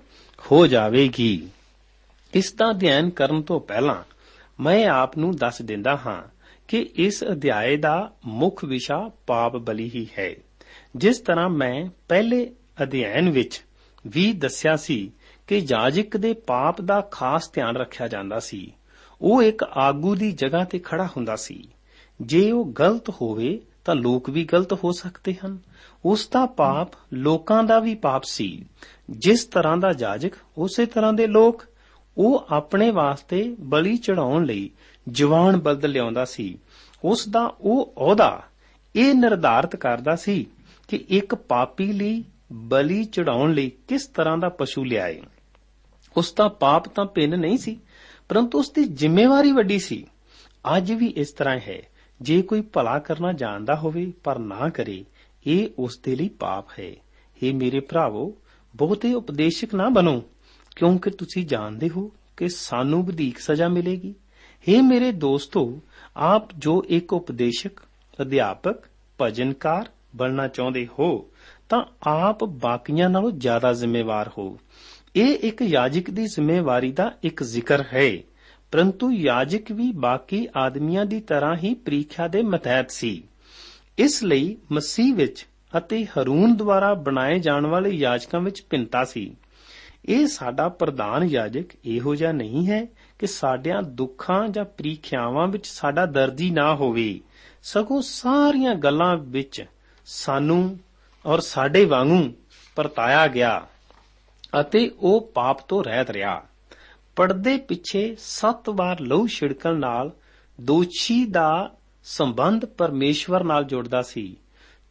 ਹੋ 0.51 0.67
ਜਾਵੇਗੀ। 0.67 1.47
ਇਸ 2.33 2.53
ਦਾ 2.53 2.69
ਅਧਿਐਨ 2.69 3.09
ਕਰਨ 3.09 3.41
ਤੋਂ 3.41 3.59
ਪਹਿਲਾਂ 3.59 4.03
ਮੈਂ 4.59 4.87
ਆਪ 4.87 5.17
ਨੂੰ 5.17 5.35
ਦੱਸ 5.35 5.61
ਦਿੰਦਾ 5.61 5.99
ਹਾਂ 6.05 6.23
ਕਿ 6.67 6.89
ਇਸ 6.95 7.23
ਅਧਿਆਏ 7.23 7.77
ਦਾ 7.77 8.13
ਮੁੱਖ 8.25 8.65
ਵਿਸ਼ਾ 8.65 9.11
ਪਾਪ 9.27 9.57
ਬਲੀ 9.57 9.91
ਹੀ 9.95 10.07
ਹੈ। 10.19 10.35
ਜਿਸ 10.95 11.17
ਤਰ੍ਹਾਂ 11.19 11.49
ਮੈਂ 11.49 11.85
ਪਹਿਲੇ 12.09 12.51
ਅਧਿਐਨ 12.83 13.29
ਵਿੱਚ 13.29 13.63
ਵੀ 14.07 14.33
ਦੱਸਿਆ 14.33 14.75
ਸੀ 14.75 15.11
ਕਿ 15.47 15.61
ਜਾਜਕ 15.61 16.17
ਦੇ 16.17 16.33
ਪਾਪ 16.33 16.81
ਦਾ 16.81 17.01
ਖਾਸ 17.01 17.51
ਧਿਆਨ 17.51 17.77
ਰੱਖਿਆ 17.77 18.07
ਜਾਂਦਾ 18.07 18.39
ਸੀ। 18.39 18.73
ਉਹ 19.21 19.43
ਇੱਕ 19.43 19.63
ਆਗੂ 19.63 20.15
ਦੀ 20.15 20.31
ਜਗ੍ਹਾ 20.31 20.63
ਤੇ 20.63 20.79
ਖੜਾ 20.79 21.05
ਹੁੰਦਾ 21.05 21.35
ਸੀ। 21.35 21.67
ਜੇ 22.21 22.51
ਉਹ 22.51 22.73
ਗਲਤ 22.79 23.09
ਹੋਵੇ, 23.09 23.61
ਤਾਂ 23.85 23.95
ਲੋਕ 23.95 24.29
ਵੀ 24.29 24.43
ਗਲਤ 24.43 24.73
ਹੋ 24.73 24.91
ਸਕਦੇ 24.91 25.35
ਹਨ। 25.45 25.57
ਉਸ 26.05 26.29
ਦਾ 26.29 26.45
ਪਾਪ 26.45 26.87
ਲੋਕਾਂ 27.13 27.63
ਦਾ 27.63 27.79
ਵੀ 27.79 27.95
ਪਾਪ 27.95 28.23
ਸੀ। 28.23 28.65
ਜਿਸ 29.09 29.45
ਤਰ੍ਹਾਂ 29.45 29.77
ਦਾ 29.77 29.93
ਜਾਜਕ, 29.93 30.31
ਉਸੇ 30.57 30.85
ਤਰ੍ਹਾਂ 30.85 31.13
ਦੇ 31.13 31.27
ਲੋਕ। 31.27 31.65
ਉਹ 32.17 32.45
ਆਪਣੇ 32.49 32.91
ਵਾਸਤੇ 32.91 33.55
ਬਲੀ 33.59 33.97
ਚੜਾਉਣ 33.97 34.45
ਲਈ 34.45 34.69
ਜਵਾਨ 35.09 35.57
ਬਲਦ 35.57 35.85
ਲਿਆਉਂਦਾ 35.85 36.25
ਸੀ। 36.25 36.57
ਉਸ 37.03 37.29
ਦਾ 37.29 37.55
ਉਹ 37.61 37.93
ਅਹੁਦਾ 37.97 38.43
ਇਹ 38.95 39.13
ਨਿਰਧਾਰਤ 39.13 39.75
ਕਰਦਾ 39.75 40.15
ਸੀ 40.15 40.45
ਕਿ 40.87 41.05
ਇੱਕ 41.09 41.35
ਪਾਪੀ 41.35 41.93
ਲਈ 41.93 42.23
ਬਲੀ 42.51 43.05
ਚੜਾਉਣ 43.05 43.53
ਲਈ 43.53 43.71
ਕਿਸ 43.87 44.07
ਤਰ੍ਹਾਂ 44.07 44.37
ਦਾ 44.37 44.49
ਪਸ਼ੂ 44.49 44.83
ਲਿਆਏ? 44.83 45.21
ਉਸ 46.17 46.33
ਦਾ 46.33 46.47
ਪਾਪ 46.47 46.89
ਤਾਂ 46.89 47.05
ਭਿੰਨ 47.05 47.39
ਨਹੀਂ 47.39 47.57
ਸੀ, 47.57 47.79
ਪਰੰਤੂ 48.29 48.59
ਉਸ 48.59 48.71
ਦੀ 48.71 48.83
ਜ਼ਿੰਮੇਵਾਰੀ 48.83 49.51
ਵੱਡੀ 49.51 49.79
ਸੀ। 49.79 50.07
ਅੱਜ 50.77 50.91
ਵੀ 50.91 51.07
ਇਸ 51.07 51.31
ਤਰ੍ਹਾਂ 51.31 51.59
ਹੈ। 51.67 51.81
ਜੇ 52.21 52.41
ਕੋਈ 52.41 52.61
ਭਲਾ 52.61 52.99
ਕਰਨਾ 52.99 53.33
ਜਾਣਦਾ 53.33 53.75
ਹੋਵੇ, 53.75 54.13
ਪਰ 54.23 54.39
ਨਾ 54.39 54.69
ਕਰੇ, 54.69 55.05
ਇਹ 55.47 55.69
ਉਸ 55.79 55.99
ਦੇ 56.03 56.15
ਲਈ 56.15 56.29
ਪਾਪ 56.29 56.65
ਹੈ। 56.79 56.91
हे 57.43 57.53
ਮੇਰੇ 57.53 57.79
ਭਰਾਵੋ, 57.79 58.35
ਬਹੁਤੇ 58.75 59.13
ਉਪਦੇਸ਼ਕ 59.13 59.75
ਨਾ 59.75 59.89
ਬਣੋ, 59.89 60.23
ਕਿਉਂਕਿ 60.75 61.09
ਤੁਸੀਂ 61.09 61.45
ਜਾਣਦੇ 61.45 61.89
ਹੋ 61.89 62.11
ਕਿ 62.37 62.49
ਸਾਨੂੰ 62.49 63.05
ਵਧੇਕ 63.05 63.39
ਸਜ਼ਾ 63.39 63.67
ਮਿਲੇਗੀ। 63.67 64.15
हे 64.69 64.81
ਮੇਰੇ 64.81 65.11
ਦੋਸਤੋ, 65.11 65.81
ਆਪ 66.17 66.47
ਜੋ 66.57 66.85
ਇੱਕ 66.87 67.13
ਉਪਦੇਸ਼ਕ, 67.13 67.79
ਅਧਿਆਪਕ, 68.21 68.75
ਭਜਨਕਾਰ 69.21 69.89
ਬਣਨਾ 70.15 70.47
ਚਾਹੁੰਦੇ 70.47 70.87
ਹੋ 70.99 71.30
ਤਾਂ 71.71 71.85
ਆਪ 72.03 72.43
ਬਾਕੀਆਂ 72.43 73.09
ਨਾਲੋਂ 73.09 73.31
ਜ਼ਿਆਦਾ 73.31 73.73
ਜ਼ਿੰਮੇਵਾਰ 73.73 74.31
ਹੋ। 74.37 74.59
ਇਹ 75.15 75.39
ਇੱਕ 75.39 75.61
ਯਾਜਕ 75.61 76.09
ਦੀ 76.09 76.25
ਜ਼ਿੰਮੇਵਾਰੀ 76.25 76.91
ਦਾ 76.91 77.11
ਇੱਕ 77.23 77.43
ਜ਼ਿਕਰ 77.43 77.83
ਹੈ। 77.93 78.17
ਪਰੰਤੂ 78.71 79.11
ਯਾਜਕ 79.11 79.71
ਵੀ 79.71 79.91
ਬਾਕੀ 79.91 80.47
ਆਦਮੀਆਂ 80.57 81.05
ਦੀ 81.05 81.19
ਤਰ੍ਹਾਂ 81.19 81.55
ਹੀ 81.55 81.73
ਪ੍ਰੀਖਿਆ 81.73 82.27
ਦੇ 82.27 82.41
ਮਤਹਿਤ 82.41 82.91
ਸੀ। 82.91 83.23
ਇਸ 83.97 84.23
ਲਈ 84.23 84.57
ਮਸੀਹ 84.71 85.15
ਵਿੱਚ 85.15 85.47
ਅਤੇ 85.77 86.05
ਹਰੂਨ 86.05 86.55
ਦੁਆਰਾ 86.55 86.93
ਬਣਾਏ 86.93 87.39
ਜਾਣ 87.39 87.65
ਵਾਲੇ 87.65 87.89
ਯਾਜਕਾਂ 87.89 88.39
ਵਿੱਚ 88.39 88.63
ਭਿੰਨਤਾ 88.69 89.03
ਸੀ। 89.03 89.35
ਇਹ 90.05 90.27
ਸਾਡਾ 90.27 90.69
ਪ੍ਰਧਾਨ 90.69 91.23
ਯਾਜਕ 91.23 91.65
ਇਹੋ 91.85 92.15
ਜਿਹਾ 92.15 92.31
ਨਹੀਂ 92.31 92.67
ਹੈ 92.67 92.85
ਕਿ 93.19 93.27
ਸਾਡਿਆਂ 93.27 93.83
ਦੁੱਖਾਂ 93.83 94.47
ਜਾਂ 94.47 94.65
ਪ੍ਰੀਖਿਆਵਾਂ 94.65 95.47
ਵਿੱਚ 95.47 95.67
ਸਾਡਾ 95.67 96.05
ਦਰਦੀ 96.05 96.49
ਨਾ 96.49 96.75
ਹੋਵੇ। 96.75 97.19
ਸਗੋਂ 97.63 98.01
ਸਾਰੀਆਂ 98.01 98.75
ਗੱਲਾਂ 98.75 99.17
ਵਿੱਚ 99.17 99.65
ਸਾਨੂੰ 100.05 100.79
ਔਰ 101.25 101.39
ਸਾਡੇ 101.39 101.85
ਵਾਂਗੂ 101.85 102.33
ਪਰਤਾਇਆ 102.75 103.27
ਗਿਆ 103.27 103.67
ਅਤੇ 104.61 104.91
ਉਹ 104.99 105.31
ਪਾਪ 105.33 105.67
ਤੋਂ 105.67 105.83
ਰਹਿਤ 105.83 106.11
ਰਿਹਾ। 106.11 106.43
ਪਰਦੇ 107.15 107.57
ਪਿੱਛੇ 107.57 108.15
ਸੱਤ 108.19 108.69
ਵਾਰ 108.69 108.99
ਲਹੂ 108.99 109.27
ਛਿੜਕਣ 109.27 109.75
ਨਾਲ 109.75 110.11
ਦੋਸ਼ੀ 110.61 111.25
ਦਾ 111.25 111.75
ਸੰਬੰਧ 112.03 112.65
ਪਰਮੇਸ਼ਵਰ 112.65 113.43
ਨਾਲ 113.43 113.63
ਜੁੜਦਾ 113.63 114.01
ਸੀ। 114.01 114.37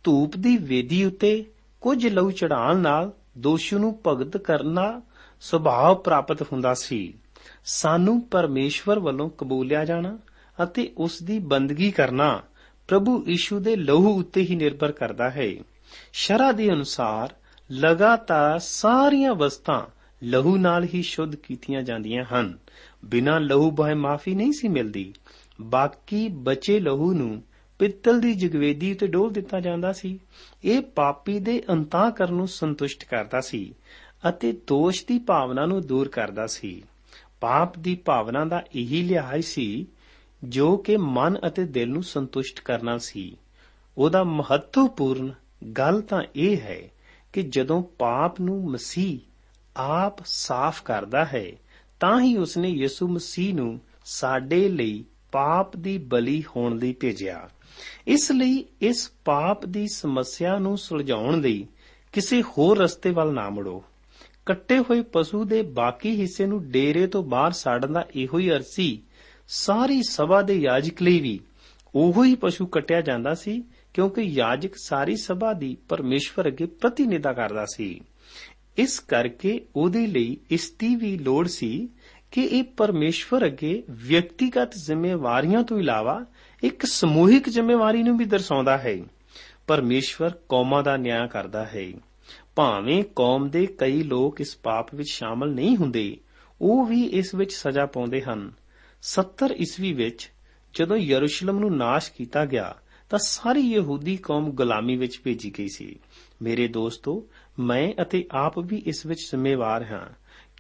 ਧੂਪ 0.05 0.37
ਦੀ 0.37 0.57
ਵੇਦੀ 0.57 1.05
ਉੱਤੇ 1.05 1.45
ਕੁਝ 1.81 2.07
ਲਹੂ 2.07 2.31
ਚੜਾਉਣ 2.31 2.77
ਨਾਲ 2.77 3.13
ਦੋਸ਼ੀ 3.39 3.77
ਨੂੰ 3.77 3.99
ਭਗਤ 4.07 4.37
ਕਰਨਾ 4.37 5.03
ਸੁਭਾਅ 5.41 5.95
ਪ੍ਰਾਪਤ 5.95 6.43
ਹੁੰਦਾ 6.43 6.75
ਸੀ। 6.75 7.15
ਸਾਨੂੰ 7.65 8.21
ਪਰਮੇਸ਼ਵਰ 8.23 8.99
ਵੱਲੋਂ 8.99 9.31
ਕਬੂਲਿਆ 9.31 9.85
ਜਾਣਾ 9.85 10.19
ਅਤੇ 10.63 10.93
ਉਸ 10.99 11.23
ਦੀ 11.23 11.39
ਬੰਦਗੀ 11.39 11.91
ਕਰਨਾ 11.91 12.43
ਪ੍ਰਭੂ 12.89 13.25
ਯੀਸ਼ੂ 13.29 13.59
ਦੇ 13.61 13.77
ਲਹੂ 13.77 14.21
ਉੱਤੇ 14.21 14.41
ਹੀ 14.41 14.55
ਨਿਰਭਰ 14.55 14.93
ਕਰਦਾ 14.93 15.31
ਹੈ। 15.31 15.51
ਸ਼ਰਾ 16.13 16.53
ਦੇ 16.53 16.69
ਅਨੁਸਾਰ 16.69 17.35
ਲਗਾਤਾਰ 17.73 18.59
ਸਾਰੀਆਂ 18.59 19.35
ਵਸਤਾਂ 19.35 19.83
ਲਹੂ 20.25 20.57
ਨਾਲ 20.57 20.85
ਹੀ 20.95 21.03
ਸ਼ੁੱਧ 21.03 21.37
ਕੀਤੀਆਂ 21.37 21.83
ਜਾਂਦੀਆਂ 21.83 22.25
ਹਨ। 22.25 22.59
ਬਿਨਾਂ 23.05 23.41
ਲਹੂ 23.41 23.71
ਬਹਿ 23.71 23.95
ਮਾਫੀ 23.95 24.35
ਨਹੀਂ 24.35 24.53
ਸੀ 24.53 24.69
ਮਿਲਦੀ। 24.69 25.15
ਬਾਕੀ 25.61 26.29
ਬਚੇ 26.29 26.81
ਲਹੂ 26.81 27.13
ਨੂੰ 27.13 27.43
ਪਿੱਤਲ 27.79 28.21
ਦੀ 28.21 28.35
ਜਗਵੇਦੀ 28.35 28.93
ਉੱਤੇ 28.93 29.07
ਡੋਲ 29.07 29.33
ਦਿੱਤਾ 29.33 29.61
ਜਾਂਦਾ 29.61 29.93
ਸੀ। 29.93 30.19
ਇਹ 30.65 30.81
ਪਾਪੀ 30.81 31.39
ਦੇ 31.39 31.63
ਅੰਤਾਕਰਨ 31.71 32.35
ਨੂੰ 32.35 32.49
ਸੰਤੁਸ਼ਟ 32.49 33.05
ਕਰਦਾ 33.05 33.41
ਸੀ 33.41 33.75
ਅਤੇ 34.29 34.53
ਦੋਸ਼ 34.53 35.05
ਦੀ 35.07 35.19
ਭਾਵਨਾ 35.19 35.67
ਨੂੰ 35.67 35.87
ਦੂਰ 35.87 36.09
ਕਰਦਾ 36.09 36.47
ਸੀ। 36.47 36.83
ਪਾਪ 37.41 37.79
ਦੀ 37.79 37.95
ਭਾਵਨਾ 37.95 38.45
ਦਾ 38.45 38.63
ਇਹੀ 38.75 39.03
ਲਿਹਾਜ਼ 39.03 39.45
ਸੀ 39.45 39.87
ਜੋ 40.45 40.77
ਕਿ 40.77 40.97
ਮਨ 40.97 41.39
ਅਤੇ 41.47 41.65
ਦਿਲ 41.65 41.89
ਨੂੰ 41.89 42.03
ਸੰਤੁਸ਼ਟ 42.03 42.61
ਕਰਨਾ 42.61 42.99
ਸੀ। 42.99 43.37
ਉਹਦਾ 43.99 44.25
ਮਹੱਤਵਪੂਰਨ 44.25 45.33
ਗੱਲ 45.69 46.01
ਤਾਂ 46.01 46.23
ਇਹ 46.37 46.57
ਹੈ 46.57 46.81
ਕਿ 47.33 47.43
ਜਦੋਂ 47.43 47.83
ਪਾਪ 47.83 48.41
ਨੂੰ 48.41 48.71
ਮਸੀਹ 48.71 49.19
ਆਪ 49.77 50.17
ਸਾਫ਼ 50.25 50.83
ਕਰਦਾ 50.83 51.25
ਹੈ, 51.25 51.53
ਤਾਂ 52.01 52.21
ਹੀ 52.21 52.37
ਉਸਨੇ 52.37 52.69
ਯਿਸੂ 52.69 53.09
ਮਸੀਹ 53.09 53.55
ਨੂੰ 53.55 53.81
ਸਾਡੇ 54.05 54.69
ਲਈ 54.69 55.05
ਪਾਪ 55.33 55.77
ਦੀ 55.77 55.99
ਬਲੀ 55.99 56.45
ਹੋਣ 56.57 56.79
ਲਈ 56.79 56.93
ਭੇਜਿਆ। 56.93 57.49
ਇਸ 58.07 58.33
ਲਈ 58.33 58.65
ਇਸ 58.81 59.13
ਪਾਪ 59.25 59.67
ਦੀ 59.67 59.87
ਸਮੱਸਿਆ 59.89 60.59
ਨੂੰ 60.59 60.79
ਸੁਲਝਾਉਣ 60.79 61.41
ਲਈ 61.41 61.67
ਕਿਸੇ 62.13 62.43
ਹੋਰ 62.43 62.79
ਰਸਤੇ 62.79 63.11
ਵੱਲ 63.11 63.33
ਨਾ 63.33 63.51
ਮੁੜੋ। 63.51 63.85
ਕੱਟੇ 64.47 64.79
ਹੋਏ 64.79 65.03
ਪਸ਼ੂ 65.03 65.45
ਦੇ 65.45 65.63
ਬਾਕੀ 65.63 66.21
ਹਿੱਸੇ 66.21 66.47
ਨੂੰ 66.47 66.71
ਡੇਰੇ 66.71 67.07
ਤੋਂ 67.07 67.23
ਬਾਹਰ 67.23 67.53
ਸਾੜਨ 67.53 67.93
ਦਾ 67.93 68.07
ਇਹੋ 68.17 68.39
ਹੀ 68.39 68.51
ਅਰਸੀ 68.51 69.03
ਸਾਰੀ 69.49 70.03
ਸਭਾ 70.03 70.43
ਦੇ 70.43 70.55
ਯਾਜਕ 70.55 71.03
ਲਈ 71.03 71.21
ਵੀ 71.21 71.41
ਉਹੋ 71.95 72.25
ਹੀ 72.25 72.35
ਪਸ਼ੂ 72.35 72.67
ਕੱਟਿਆ 72.67 73.01
ਜਾਂਦਾ 73.01 73.35
ਸੀ 73.35 73.63
ਕਿਉਂਕਿ 73.95 74.23
ਯਾਜਕ 74.23 74.71
ਸਾਰੀ 74.83 75.17
ਸਭਾ 75.17 75.53
ਦੀ 75.53 75.77
ਪਰਮੇਸ਼ਵਰ 75.89 76.47
ਅੱਗੇ 76.47 76.67
ਪ੍ਰਤੀਨਿਧਤਾ 76.67 77.33
ਕਰਦਾ 77.33 77.67
ਸੀ। 77.75 78.01
ਇਸ 78.77 78.99
ਕਰਕੇ 78.99 79.67
ਉਹਦੇ 79.77 80.07
ਲਈ 80.07 80.37
ਇਸ 80.51 80.73
ਦੀ 80.79 80.97
ਵੀ 80.97 81.19
ਲੋੜ 81.19 81.49
ਸੀ 81.49 81.89
ਕਿ 82.31 82.43
ਇਹ 82.43 82.65
ਪਰਮੇਸ਼ਵਰ 82.65 83.47
ਅੱਗੇ 83.47 83.83
ਵਿਅਕਤੀਗਤ 83.91 84.75
ਜ਼ਿੰਮੇਵਾਰੀਆਂ 84.75 85.63
ਤੋਂ 85.63 85.79
ਇਲਾਵਾ 85.79 86.25
ਇੱਕ 86.63 86.87
ਸਮੂਹਿਕ 86.87 87.49
ਜ਼ਿੰਮੇਵਾਰੀ 87.49 88.03
ਨੂੰ 88.03 88.17
ਵੀ 88.19 88.25
ਦਰਸਾਉਂਦਾ 88.25 88.79
ਹੈ। 88.79 88.99
ਪਰਮੇਸ਼ਵਰ 89.67 90.31
ਕੌਮਾਂ 90.49 90.83
ਦਾ 90.83 90.97
ਨਿਆਂ 90.97 91.29
ਕਰਦਾ 91.29 91.65
ਹੈ। 91.65 91.93
ਭਾਵੇਂ 92.57 93.05
ਕੌਮ 93.17 93.51
ਦੇ 93.51 93.67
ਕਈ 93.67 94.03
ਲੋਕ 94.03 94.41
ਇਸ 94.41 94.57
ਪਾਪ 94.57 94.95
ਵਿੱਚ 94.95 95.09
ਸ਼ਾਮਲ 95.13 95.51
ਨਹੀਂ 95.51 95.77
ਹੁੰਦੇ, 95.77 96.17
ਉਹ 96.61 96.87
ਵੀ 96.87 97.03
ਇਸ 97.03 97.35
ਵਿੱਚ 97.35 97.53
ਸਜ਼ਾ 97.53 97.87
ਪਾਉਂਦੇ 97.87 98.23
ਹਨ। 98.23 98.53
70 99.03 99.53
ਈਸਵੀ 99.53 99.93
ਵਿੱਚ 99.93 100.31
ਜਦੋਂ 100.75 100.97
ਯਰੂਸ਼ਲਮ 100.97 101.59
ਨੂੰ 101.59 101.77
ਨਾਸ਼ 101.77 102.13
ਕੀਤਾ 102.13 102.45
ਗਿਆ 102.45 102.77
ਤਾਂ 103.11 103.19
ਸਾਰੀ 103.19 103.61
ਯਹੂਦੀ 103.61 104.17
ਕੌਮ 104.17 104.51
ਗੁਲਾਮੀ 104.51 104.97
ਵਿੱਚ 104.97 105.21
ਭੇਜੀ 105.25 105.53
ਗਈ 105.59 105.69
ਸੀ। 105.69 105.99
ਮੇਰੇ 106.43 106.69
ਦੋਸਤੋ, 106.69 107.27
ਮੈਂ 107.59 108.03
ਅਤੇ 108.03 108.27
ਆਪ 108.31 108.59
ਵੀ 108.59 108.83
ਇਸ 108.87 109.07
ਵਿੱਚ 109.07 109.21
ਜ਼ਿੰਮੇਵਾਰ 109.21 109.85
ਹਾਂ, 109.85 110.07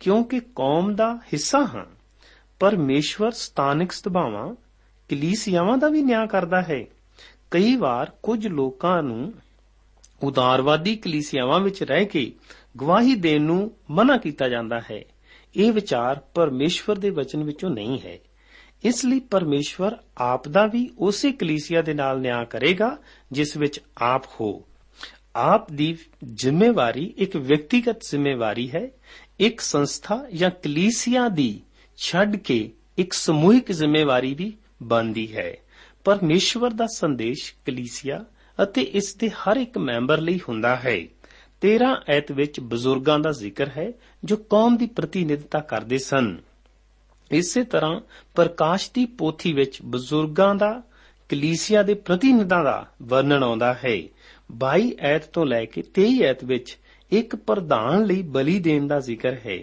ਕਿਉਂਕਿ 0.00 0.40
ਕੌਮ 0.40 0.94
ਦਾ 0.94 1.16
ਹਿੱਸਾ 1.16 1.58
ਹਾਂ। 1.58 1.84
ਪਰਮੇਸ਼ਵਰ 2.60 3.30
ਸਥਾਨਿਕ 3.30 3.92
ਸੁਭਾਵਾਂ, 3.92 4.54
ਕਲੀਸਿਆਵਾਂ 5.08 5.78
ਦਾ 5.78 5.88
ਵੀ 5.88 6.02
ਨਿਆਂ 6.02 6.26
ਕਰਦਾ 6.26 6.62
ਹੈ। 6.62 6.84
ਕਈ 7.50 7.76
ਵਾਰ 7.76 8.12
ਕੁਝ 8.22 8.46
ਲੋਕਾਂ 8.46 9.02
ਨੂੰ 9.02 9.32
ਉਦਾਰਵਾਦੀ 10.22 10.96
ਕਲੀਸਿਆਵਾਂ 10.96 11.60
ਵਿੱਚ 11.60 11.82
ਰਹਿ 11.82 12.04
ਕੇ 12.04 12.32
ਗਵਾਹੀ 12.80 13.14
ਦੇਣ 13.14 13.42
ਨੂੰ 13.42 13.72
ਮਨਾ 13.90 14.16
ਕੀਤਾ 14.16 14.48
ਜਾਂਦਾ 14.48 14.80
ਹੈ। 14.90 15.04
ਇਹ 15.56 15.72
ਵਿਚਾਰ 15.72 16.20
ਪਰਮੇਸ਼ਵਰ 16.34 16.98
ਦੇ 16.98 17.10
ਵਚਨ 17.10 17.44
ਵਿੱਚੋਂ 17.44 17.70
ਨਹੀਂ 17.70 17.98
ਹੈ। 18.00 18.18
ਇਸ 18.84 19.04
ਲਈ 19.04 19.20
ਪਰਮੇਸ਼ਵਰ 19.20 19.96
ਆਪ 20.18 20.48
ਦਾ 20.48 20.66
ਵੀ 20.66 20.90
ਉਸੇ 20.98 21.32
ਕਲੀਸਿਆ 21.32 21.82
ਦੇ 21.82 21.94
ਨਾਲ 21.94 22.20
ਨਿਆਂ 22.20 22.44
ਕਰੇਗਾ, 22.44 22.98
ਜਿਸ 23.32 23.56
ਵਿੱਚ 23.56 23.80
ਆਪ 23.98 24.22
ਹੋ। 24.40 24.64
ਆਪ 25.36 25.72
ਦੀ 25.72 25.98
ਜ਼ਿੰਮੇਵਾਰੀ 26.34 27.14
ਇੱਕ 27.16 27.36
ਵਿਅਕਤੀਗਤ 27.36 28.00
ਜ਼ਿੰਮੇਵਾਰੀ 28.00 28.70
ਹੈ। 28.70 28.90
ਇੱਕ 29.40 29.60
ਸੰਸਥਾ 29.60 30.24
ਜਾਂ 30.34 30.50
ਕਲੀਸਿਆ 30.50 31.28
ਦੀ 31.28 31.60
ਛੱਡ 31.96 32.36
ਕੇ 32.36 32.72
ਇੱਕ 32.98 33.12
ਸਮੂਹਿਕ 33.12 33.72
ਜ਼ਿੰਮੇਵਾਰੀ 33.72 34.34
ਵੀ 34.34 34.52
ਬਣਦੀ 34.82 35.36
ਹੈ। 35.36 35.56
ਪਰਮੇਸ਼ਵਰ 36.04 36.70
ਦਾ 36.70 36.86
ਸੰਦੇਸ਼ 36.94 37.54
ਕਲੀਸਿਆ 37.66 38.24
ਅਤੇ 38.62 38.82
ਇਸ 38.82 39.14
ਦੇ 39.14 39.30
ਹਰ 39.30 39.56
ਇੱਕ 39.56 39.78
ਮੈਂਬਰ 39.78 40.20
ਲਈ 40.20 40.40
ਹੁੰਦਾ 40.48 40.76
ਹੈ। 40.76 41.06
13 41.60 42.02
ਐਤ 42.08 42.32
ਵਿੱਚ 42.32 42.60
ਬਜ਼ੁਰਗਾਂ 42.60 43.18
ਦਾ 43.18 43.32
ਜ਼ਿਕਰ 43.32 43.68
ਹੈ, 43.68 43.92
ਜੋ 44.24 44.36
ਕੌਮ 44.36 44.76
ਦੀ 44.76 44.86
ਪ੍ਰਤੀਨਿਧਤਾ 44.86 45.60
ਕਰਦੇ 45.60 45.98
ਸਨ। 45.98 46.38
ਇਸੇ 47.30 47.62
ਤਰ੍ਹਾਂ 47.62 48.00
ਪ੍ਰਕਾਸ਼ 48.34 48.90
ਦੀ 48.94 49.06
ਪੋਥੀ 49.06 49.52
ਵਿੱਚ 49.52 49.78
ਬਜ਼ੁਰਗਾਂ 49.84 50.54
ਦਾ, 50.54 50.82
ਕਲੀਸਿਆ 51.28 51.82
ਦੇ 51.82 51.94
ਪ੍ਰਤੀਨਿਧਾਂ 51.94 52.64
ਦਾ 52.64 52.86
ਵਰਣਨ 53.02 53.42
ਆਉਂਦਾ 53.42 53.74
ਹੈ। 53.74 54.02
22 54.52 54.96
ਐਤ 54.98 55.24
ਤੋਂ 55.24 55.46
ਲੈ 55.46 55.64
ਕੇ 55.64 55.82
23 55.82 56.22
ਐਤ 56.22 56.44
ਵਿੱਚ 56.44 56.78
ਇੱਕ 57.10 57.36
ਪ੍ਰਧਾਨ 57.36 58.04
ਲਈ 58.04 58.22
ਬਲੀ 58.22 58.58
ਦੇਣ 58.58 58.86
ਦਾ 58.86 59.00
ਜ਼ਿਕਰ 59.00 59.34
ਹੈ। 59.46 59.58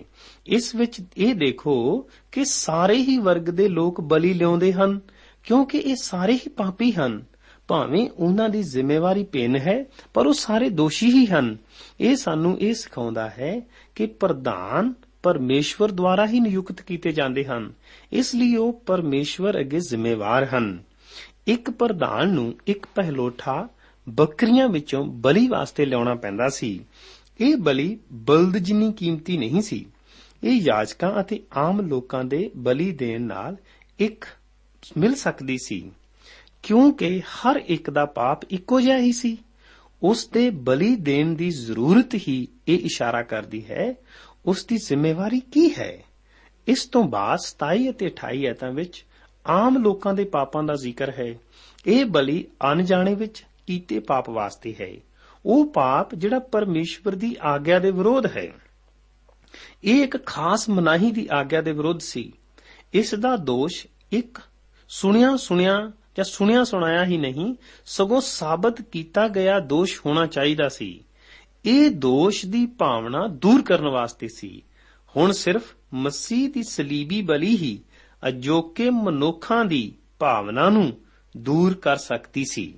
ਇਸ 0.46 0.76
ਵਿੱਚ 0.76 1.02
ਇਹ 1.18 1.36
ਦੇਖੋ 1.36 2.10
ਕਿ 2.32 2.46
ਸਾਰੇ 2.46 2.96
ਹੀ 2.96 3.18
ਵਰਗ 3.18 3.42
ਦੇ 3.42 3.68
ਲੋਕ 3.68 4.02
ਬਲੀ 4.02 4.34
ਲਿਆਉਂਦੇ 4.34 4.74
ਹਨ, 4.74 5.00
ਕਿਉਂਕਿ 5.44 5.78
ਇਹ 5.78 5.96
ਸਾਰੇ 5.96 6.34
ਹੀ 6.34 6.50
ਪਾਪੀ 6.50 6.92
ਹਨ। 6.92 7.24
ਭਾਵੇਂ 7.68 8.10
ਉਹਨਾਂ 8.18 8.50
ਦੀ 8.50 8.64
ਜ਼ਿੰਮੇਵਾਰੀ 8.64 9.24
ਭਿੰਨ 9.24 9.56
ਹੈ, 9.56 9.86
ਪਰ 10.14 10.28
ਉਹ 10.28 10.34
ਸਾਰੇ 10.34 10.70
ਦੋਸ਼ੀ 10.70 11.12
ਹੀ 11.12 11.26
ਹਨ। 11.26 11.58
ਇਹ 12.00 12.16
ਸਾਨੂੰ 12.16 12.60
ਇਹ 12.60 12.74
ਸਿਖਾਉਂਦਾ 12.74 13.30
ਹੈ 13.30 13.62
ਕਿ 13.96 14.06
ਪ੍ਰਧਾਨ 14.06 14.94
ਪਰਮੇਸ਼ਵਰ 15.24 15.92
ਦੁਆਰਾ 15.92 16.28
ਹੀ 16.28 16.40
ਨਿਯੁਕਤ 16.40 16.82
ਕੀਤੇ 16.82 17.12
ਜਾਂਦੇ 17.12 17.46
ਹਨ। 17.46 17.74
ਇਸ 18.12 18.36
ਲਈ 18.36 18.56
ਉਹ 18.56 18.82
ਪਰਮੇਸ਼ਵਰ 18.86 19.60
ਅੱਗੇ 19.60 19.80
ਜ਼ਿੰਮੇਵਾਰ 19.80 20.46
ਹਨ। 20.46 20.84
ਇੱਕ 21.48 21.70
ਪ੍ਰਧਾਨ 21.70 22.30
ਨੂੰ 22.30 22.56
ਇੱਕ 22.68 22.86
ਪਹਿਲੋਠਾ 22.96 23.70
ਬੱਕਰੀਆਂ 24.10 24.70
ਵਿੱਚੋਂ 24.70 25.06
ਬਲੀ 25.06 25.48
ਵਾਸਤੇ 25.48 25.86
ਲਿਆਉਣਾ 25.86 26.16
ਪੈਂਦਾ 26.16 26.50
ਸੀ। 26.50 26.86
ਇਹ 27.42 27.56
ਬਲੀ 27.56 28.00
ਬਲਦ 28.14 28.58
ਜਿੰਨੀ 28.58 28.92
ਕੀਮਤੀ 28.92 29.38
ਨਹੀਂ 29.38 29.62
ਸੀ। 29.62 29.86
ਇਹ 30.44 30.52
ਯਾਜਕਾਂ 30.52 31.22
ਅਤੇ 31.22 31.44
ਆਮ 31.58 31.82
ਲੋਕਾਂ 31.82 32.24
ਦੇ 32.24 32.52
ਬਲੀ 32.58 32.92
ਦੇਣ 32.92 33.22
ਨਾਲ 33.22 33.58
ਇੱਕ 34.00 34.26
ਮਿਲ 34.98 35.16
ਸਕਦੀ 35.16 35.58
ਸੀ। 35.64 35.92
ਕਿਉਂਕਿ 36.64 37.20
ਹਰ 37.20 37.62
ਇੱਕ 37.68 37.90
ਦਾ 37.90 38.06
ਪਾਪ 38.06 38.40
ਇੱਕੋ 38.50 38.82
ਜਿਹਾ 38.82 38.98
ਹੀ 38.98 39.12
ਸੀ। 39.12 39.38
ਉਸ 40.04 40.28
ਦੇ 40.28 40.50
ਬਲੀ 40.50 40.96
ਦੇਣ 40.96 41.34
ਦੀ 41.34 41.50
ਜ਼ਰੂਰਤ 41.50 42.16
ਹੀ 42.16 42.48
ਇਹ 42.68 42.80
ਇਸ਼ਾਰਾ 42.80 43.22
ਕਰਦੀ 43.22 43.66
ਹੈ 43.66 43.96
ਉਸ 44.48 44.66
ਦੀ 44.66 44.78
ਜ਼ਿੰਮੇਵਾਰੀ 44.78 45.40
ਕੀ 45.40 45.76
ਹੈ? 45.80 46.04
ਇਸ 46.68 46.86
ਤੋਂ 46.86 47.04
ਬਾਅਦ 47.04 47.40
27 47.40 47.90
ਅਤੇ 47.90 48.06
28 48.06 48.46
ਐਤਾਂ 48.46 48.72
ਵਿੱਚ 48.72 49.06
ਆਮ 49.48 49.78
ਲੋਕਾਂ 49.78 50.14
ਦੇ 50.14 50.24
ਪਾਪਾਂ 50.24 50.64
ਦਾ 50.64 50.76
ਜ਼ਿਕਰ 50.76 51.10
ਹੈ। 51.10 51.36
ਇਹ 51.88 52.06
ਬਲੀ 52.06 52.46
ਅਣਜਾਣੇ 52.72 53.16
ਵਿੱਚ 53.16 53.46
ਕੀਤੇ 53.68 54.00
ਪਾਪ 54.00 54.30
ਵਾਸਤੇ 54.30 54.76
ਹੈ। 54.82 54.96
ਉਹ 55.46 55.66
ਪਾਪ 55.66 56.16
ਜਿਹੜਾ 56.16 56.40
ਪਰਮੇਸ਼ਵਰ 56.40 57.16
ਦੀ 57.16 57.36
ਆਗਿਆ 57.42 57.80
ਦੇ 57.80 57.92
ਵਿਰੋਧ 57.92 58.26
ਹੈ। 58.26 58.52
ਇਹ 59.84 60.04
ਇੱਕ 60.04 60.26
ਖਾਸ 60.26 60.70
ਮਨਾਹੀ 60.70 61.12
ਦੀ 61.12 61.28
ਆਗਿਆ 61.32 61.62
ਦੇ 61.62 61.72
ਵਿਰੋਧ 61.72 62.00
ਸੀ। 62.00 62.34
ਇਸ 62.94 63.16
ਦਾ 63.16 63.36
ਦੋਸ਼ 63.36 63.88
ਇੱਕ 64.12 64.38
ਸੁਣਿਆ 64.90 65.36
ਸੁਣਿਆ 65.36 65.92
ਜਾਂ 66.18 66.24
ਸੁਣਿਆ 66.24 66.64
ਸੁਣਾਇਆ 66.64 67.06
ਹੀ 67.06 67.18
ਨਹੀਂ, 67.18 67.56
ਸਗੋਂ 67.86 68.22
ਸਾਬਤ 68.22 68.82
ਕੀਤਾ 68.82 69.28
ਗਿਆ 69.28 69.60
ਦੋਸ਼ 69.60 70.02
ਹੋਣਾ 70.06 70.26
ਚਾਹੀਦਾ 70.26 70.70
ਸੀ। 70.70 71.04
ਇਹ 71.68 71.92
ਦੋਸ਼ 71.92 72.46
ਦੀ 72.46 72.66
ਭਾਵਨਾ 72.66 73.28
ਦੂਰ 73.28 73.62
ਕਰਨ 73.62 73.88
ਵਾਸਤੇ 73.88 74.28
ਸੀ। 74.28 74.62
ਹੁਣ 75.18 75.32
ਸਿਰਫ 75.32 75.76
ਮਸੀਹ 75.94 76.50
ਦੀ 76.50 76.64
ਸਲੀਬੀ 76.64 77.22
ਬਲੀ 77.22 77.58
ਹੀ 77.58 77.80
ਅਜੋਕੇ 78.28 78.90
ਮਨੁੱਖਾਂ 78.90 79.66
ਦੀ 79.66 79.94
ਭਾਵਨਾ 80.20 80.70
ਨੂੰ 80.70 80.98
ਦੂਰ 81.38 81.74
ਕਰ 81.74 81.98
ਸਕਦੀ 81.98 82.46
ਸੀ। 82.52 82.74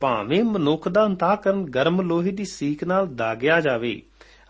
ਭਾਵੇਂ 0.00 0.44
ਮਨੁੱਖ 0.44 0.88
ਦਾ 0.88 1.06
ਅੰਤਾਕਰਨ 1.06 1.64
ਗਰਮ 1.64 2.02
ਲੋਹੇ 2.02 2.30
ਦੀ 2.30 2.44
ਸੀਕ 2.44 2.84
ਨਾਲ 2.84 3.14
ਦਾਗਿਆ 3.14 3.60
ਜਾਵੇ 3.60 4.02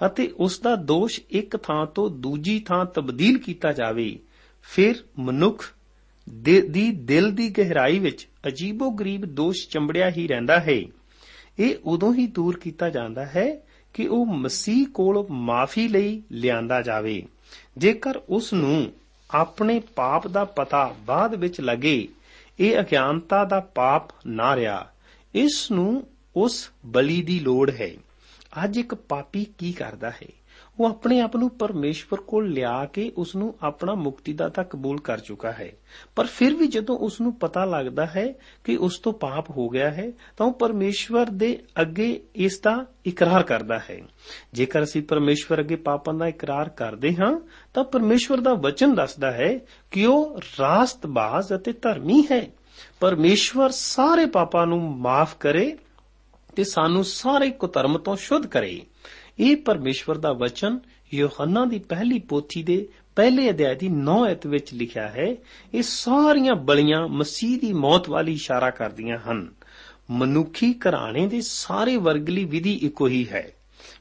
ਅਤੇ 0.07 0.35
ਉਸ 0.37 0.61
ਦਾ 0.61 0.77
ਦੋਸ਼ 0.77 1.21
ਇੱਕ 1.31 1.57
ਥਾਂ 1.57 1.87
ਤੋਂ 1.87 2.11
ਦੂਜੀ 2.11 2.61
ਥਾਂ 2.61 2.85
ਤਬਦੀਲ 2.85 3.38
ਕੀਤਾ 3.38 3.73
ਜਾਵੇ, 3.73 4.19
ਫਿਰ 4.62 4.95
ਮਨੁੱਖ 5.19 5.75
ਦੀ 6.45 6.90
ਦਿਲ 6.90 7.31
ਦੀ 7.33 7.51
ਗਹਿਰਾਈ 7.51 7.99
ਵਿੱਚ 7.99 8.29
ਅਜੀਬੋ-ਗਰੀਬ 8.47 9.25
ਦੋਸ਼ 9.25 9.69
ਚੰਬੜਿਆ 9.69 10.11
ਹੀ 10.11 10.29
ਰਹਿੰਦਾ 10.29 10.61
ਹੈ। 10.61 10.83
ਇਹ 11.59 11.75
ਉਦੋਂ 11.85 12.14
ਹੀ 12.14 12.27
ਦੂਰ 12.27 12.59
ਕੀਤਾ 12.59 12.90
ਜਾਂਦਾ 12.90 13.27
ਹੈ 13.27 13.62
ਕਿ 13.94 14.07
ਉਹ 14.07 14.26
ਮਸੀਹ 14.26 14.87
ਕੋਲ 14.87 15.26
ਮਾਫੀ 15.31 15.88
ਲਈ 15.88 16.22
ਲਿਆਂਦਾ 16.33 16.83
ਜਾਵੇ। 16.83 17.26
ਜੇਕਰ 17.76 18.16
ਉਸ 18.29 18.53
ਨੂੰ 18.53 18.92
ਆਪਣੇ 19.31 19.81
ਪਾਪ 19.81 20.26
ਦਾ 20.26 20.44
ਪਤਾ 20.44 20.94
ਬਾਅਦ 21.00 21.35
ਵਿੱਚ 21.35 21.61
ਲੱਗੇ, 21.61 22.09
ਇਹ 22.61 22.81
ਅਗਿਆਨਤਾ 22.81 23.44
ਦਾ 23.44 23.61
ਪਾਪ 23.61 24.03
ਨਾ 24.26 24.57
ਰਿਹਾ। 24.57 24.90
ਇਸ 25.35 25.70
ਨੂੰ 25.70 26.07
ਉਸ 26.37 26.70
ਬਲੀ 26.87 27.22
ਦੀ 27.22 27.38
ਲੋੜ 27.38 27.70
ਹੈ। 27.70 27.90
ਅੱਜ 28.64 28.76
ਇੱਕ 28.76 28.94
ਪਾਪੀ 28.94 29.46
ਕੀ 29.59 29.72
ਕਰਦਾ 29.72 30.11
ਹੈ? 30.11 30.29
ਉਹ 30.81 30.87
ਆਪਣੇ 30.87 31.21
ਆਪ 31.21 31.37
ਨੂੰ 31.37 31.51
ਪਰਮੇਸ਼ਵਰ 31.51 32.21
ਕੋਲ 32.21 32.51
ਲਿਆ 32.51 32.85
ਕੇ 32.85 33.12
ਉਸ 33.16 33.37
ਨੂੰ 33.37 33.55
ਆਪਣਾ 33.62 33.95
ਮੁਕਤੀਦਾਤਾ 33.95 34.62
ਕਬੂਲ 34.62 35.01
ਕਰ 35.01 35.19
ਚੁੱਕਾ 35.19 35.53
ਹੈ। 35.53 35.73
ਪਰ 36.16 36.27
ਫਿਰ 36.27 36.55
ਵੀ 36.55 36.66
ਜਦੋਂ 36.66 36.99
ਉਸ 36.99 37.21
ਨੂੰ 37.21 37.35
ਪਤਾ 37.35 37.64
ਲੱਗਦਾ 37.64 38.07
ਹੈ 38.07 38.35
ਕਿ 38.64 38.77
ਉਸ 38.77 38.99
ਤੋਂ 38.99 39.12
ਪਾਪ 39.12 39.51
ਹੋ 39.51 39.69
ਗਿਆ 39.69 39.90
ਹੈ, 39.90 40.12
ਤਾਂ 40.37 40.47
ਉਹ 40.47 40.53
ਪਰਮੇਸ਼ਵਰ 40.53 41.27
ਦੇ 41.27 41.62
ਅੱਗੇ 41.81 42.23
ਇਸ 42.35 42.61
ਦਾ 42.61 42.87
ਇਕਰਾਰ 43.07 43.43
ਕਰਦਾ 43.43 43.79
ਹੈ। 43.90 44.01
ਜੇਕਰ 44.53 44.83
ਅਸੀਂ 44.83 45.03
ਪਰਮੇਸ਼ਵਰ 45.03 45.61
ਅੱਗੇ 45.61 45.77
ਪਾਪਾਂ 45.77 46.14
ਦਾ 46.14 46.27
ਇਕਰਾਰ 46.27 46.69
ਕਰਦੇ 46.69 47.14
ਹਾਂ, 47.14 47.40
ਤਾਂ 47.75 47.85
ਪਰਮੇਸ਼ਵਰ 47.85 48.40
ਦਾ 48.40 48.55
ਵਚਨ 48.55 48.95
ਦੱਸਦਾ 48.95 49.33
ਹੈ 49.33 49.59
ਕਿ 49.90 50.07
ਉਹ 50.07 50.40
ਰਾਸਤਬਾਜ਼ 50.61 51.55
ਅਤੇ 51.55 51.73
ਧਰਮੀ 51.73 52.25
ਹੈ। 52.33 52.47
ਪਰਮੇਸ਼ਵਰ 53.01 53.71
ਸਾਰੇ 53.71 54.27
ਪਾਪਾਂ 54.27 54.66
ਨੂੰ 54.66 54.99
ਮਾਫ 54.99 55.37
ਕਰੇ 55.40 55.79
ਤੇ 56.57 56.64
ਸਾਨੂੰ 56.64 57.05
ਸਾਰੇ 57.05 57.51
ਕੁਧਰਮ 57.51 57.99
ਤੋਂ 57.99 58.16
ਸ਼ੁੱਧ 58.16 58.47
ਕਰੇ। 58.47 58.83
ਇਹ 59.40 59.57
ਪਰਮੇਸ਼ਵਰ 59.57 60.18
ਦਾ 60.18 60.33
ਵਚਨ 60.33 60.81
ਯੋਹੰਨਾ 61.14 61.64
ਦੀ 61.64 61.79
ਪਹਿਲੀ 61.79 62.18
ਪੋਥੀ 62.18 62.62
ਦੇ 62.62 62.88
ਪਹਿਲੇ 63.16 63.50
ਅਧਿਆਇ 63.50 63.74
ਦੀ 63.74 63.88
9 63.88 64.26
ਐਤ 64.26 64.46
ਵਿੱਚ 64.46 64.74
ਲਿਖਿਆ 64.74 65.09
ਹੈ, 65.09 65.37
ਇਹ 65.74 65.83
ਸਾਰੀਆਂ 65.83 66.55
ਬਲੀਆਂ 66.55 67.09
ਮਸੀਹ 67.09 67.61
ਦੀ 67.61 67.72
ਮੌਤ 67.72 68.09
ਵਾਲੀ 68.09 68.33
ਇਸ਼ਾਰਾ 68.33 68.70
ਕਰਦੀਆਂ 68.70 69.18
ਹਨ। 69.18 69.48
ਮਨੁੱਖੀ 70.11 70.72
ਘਰਾਣੇ 70.72 71.26
ਦੇ 71.26 71.40
ਸਾਰੇ 71.40 71.96
ਵਰਗਲੀ 71.96 72.44
ਵਿਧੀ 72.44 72.74
ਇੱਕੋ 72.74 73.09
ਹੀ 73.09 73.26
ਹੈ। 73.33 73.53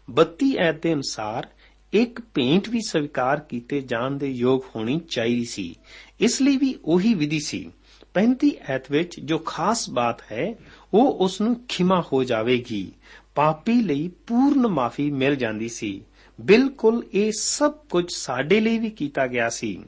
32 0.09 0.57
ਐਤ 0.57 0.83
ਦੇ 0.83 0.93
ਅਨੁਸਾਰ 0.93 1.47
ਇੱਕ 1.93 2.21
ਭੇਂਟ 2.21 2.69
ਵੀ 2.69 2.79
ਸਵੀਕਾਰ 2.87 3.39
ਕੀਤੇ 3.39 3.81
ਜਾਣ 3.81 4.11
ਦੇ 4.11 4.27
ਯੋਗ 4.27 4.61
ਹੋਣੀ 4.75 4.99
ਚਾਹੀਦੀ 5.09 5.45
ਸੀ। 5.45 5.75
ਇਸ 6.19 6.41
ਲਈ 6.41 6.57
ਵੀ 6.57 6.75
ਉਹੀ 6.85 7.13
ਵਿਧੀ 7.13 7.39
ਸੀ। 7.39 7.71
35 8.13 8.51
ਐਤ 8.69 8.91
ਵਿੱਚ 8.91 9.19
ਜੋ 9.19 9.37
ਖਾਸ 9.37 9.89
ਬਾਤ 9.89 10.21
ਹੈ, 10.31 10.55
ਉਹ 10.93 11.11
ਉਸ 11.13 11.41
ਨੂੰ 11.41 11.65
ਖਿਮਾ 11.67 12.03
ਹੋ 12.13 12.23
ਜਾਵੇਗੀ। 12.23 12.91
ਪਾਪੀ 13.35 13.73
ਲਈ 13.73 14.11
ਪੂਰਨ 14.27 14.67
ਮਾਫੀ 14.67 15.11
ਮਿਲ 15.11 15.35
ਜਾਂਦੀ 15.35 15.69
ਸੀ। 15.69 16.05
ਬਿਲਕੁਲ 16.41 17.03
ਇਹ 17.13 17.31
ਸਭ 17.39 17.73
ਕੁਝ 17.89 18.05
ਸਾਡੇ 18.13 18.59
ਲਈ 18.59 18.79
ਵੀ 18.79 18.89
ਕੀਤਾ 18.89 19.27
ਗਿਆ 19.27 19.49
ਸੀ। 19.49 19.83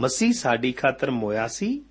ਮਸੀਹ 0.00 0.32
ਸਾਡੀ 0.32 0.72
ਖਾਤਰ 0.72 1.10
ਮੋਇਆ 1.10 1.48
ਸੀ। 1.48 1.84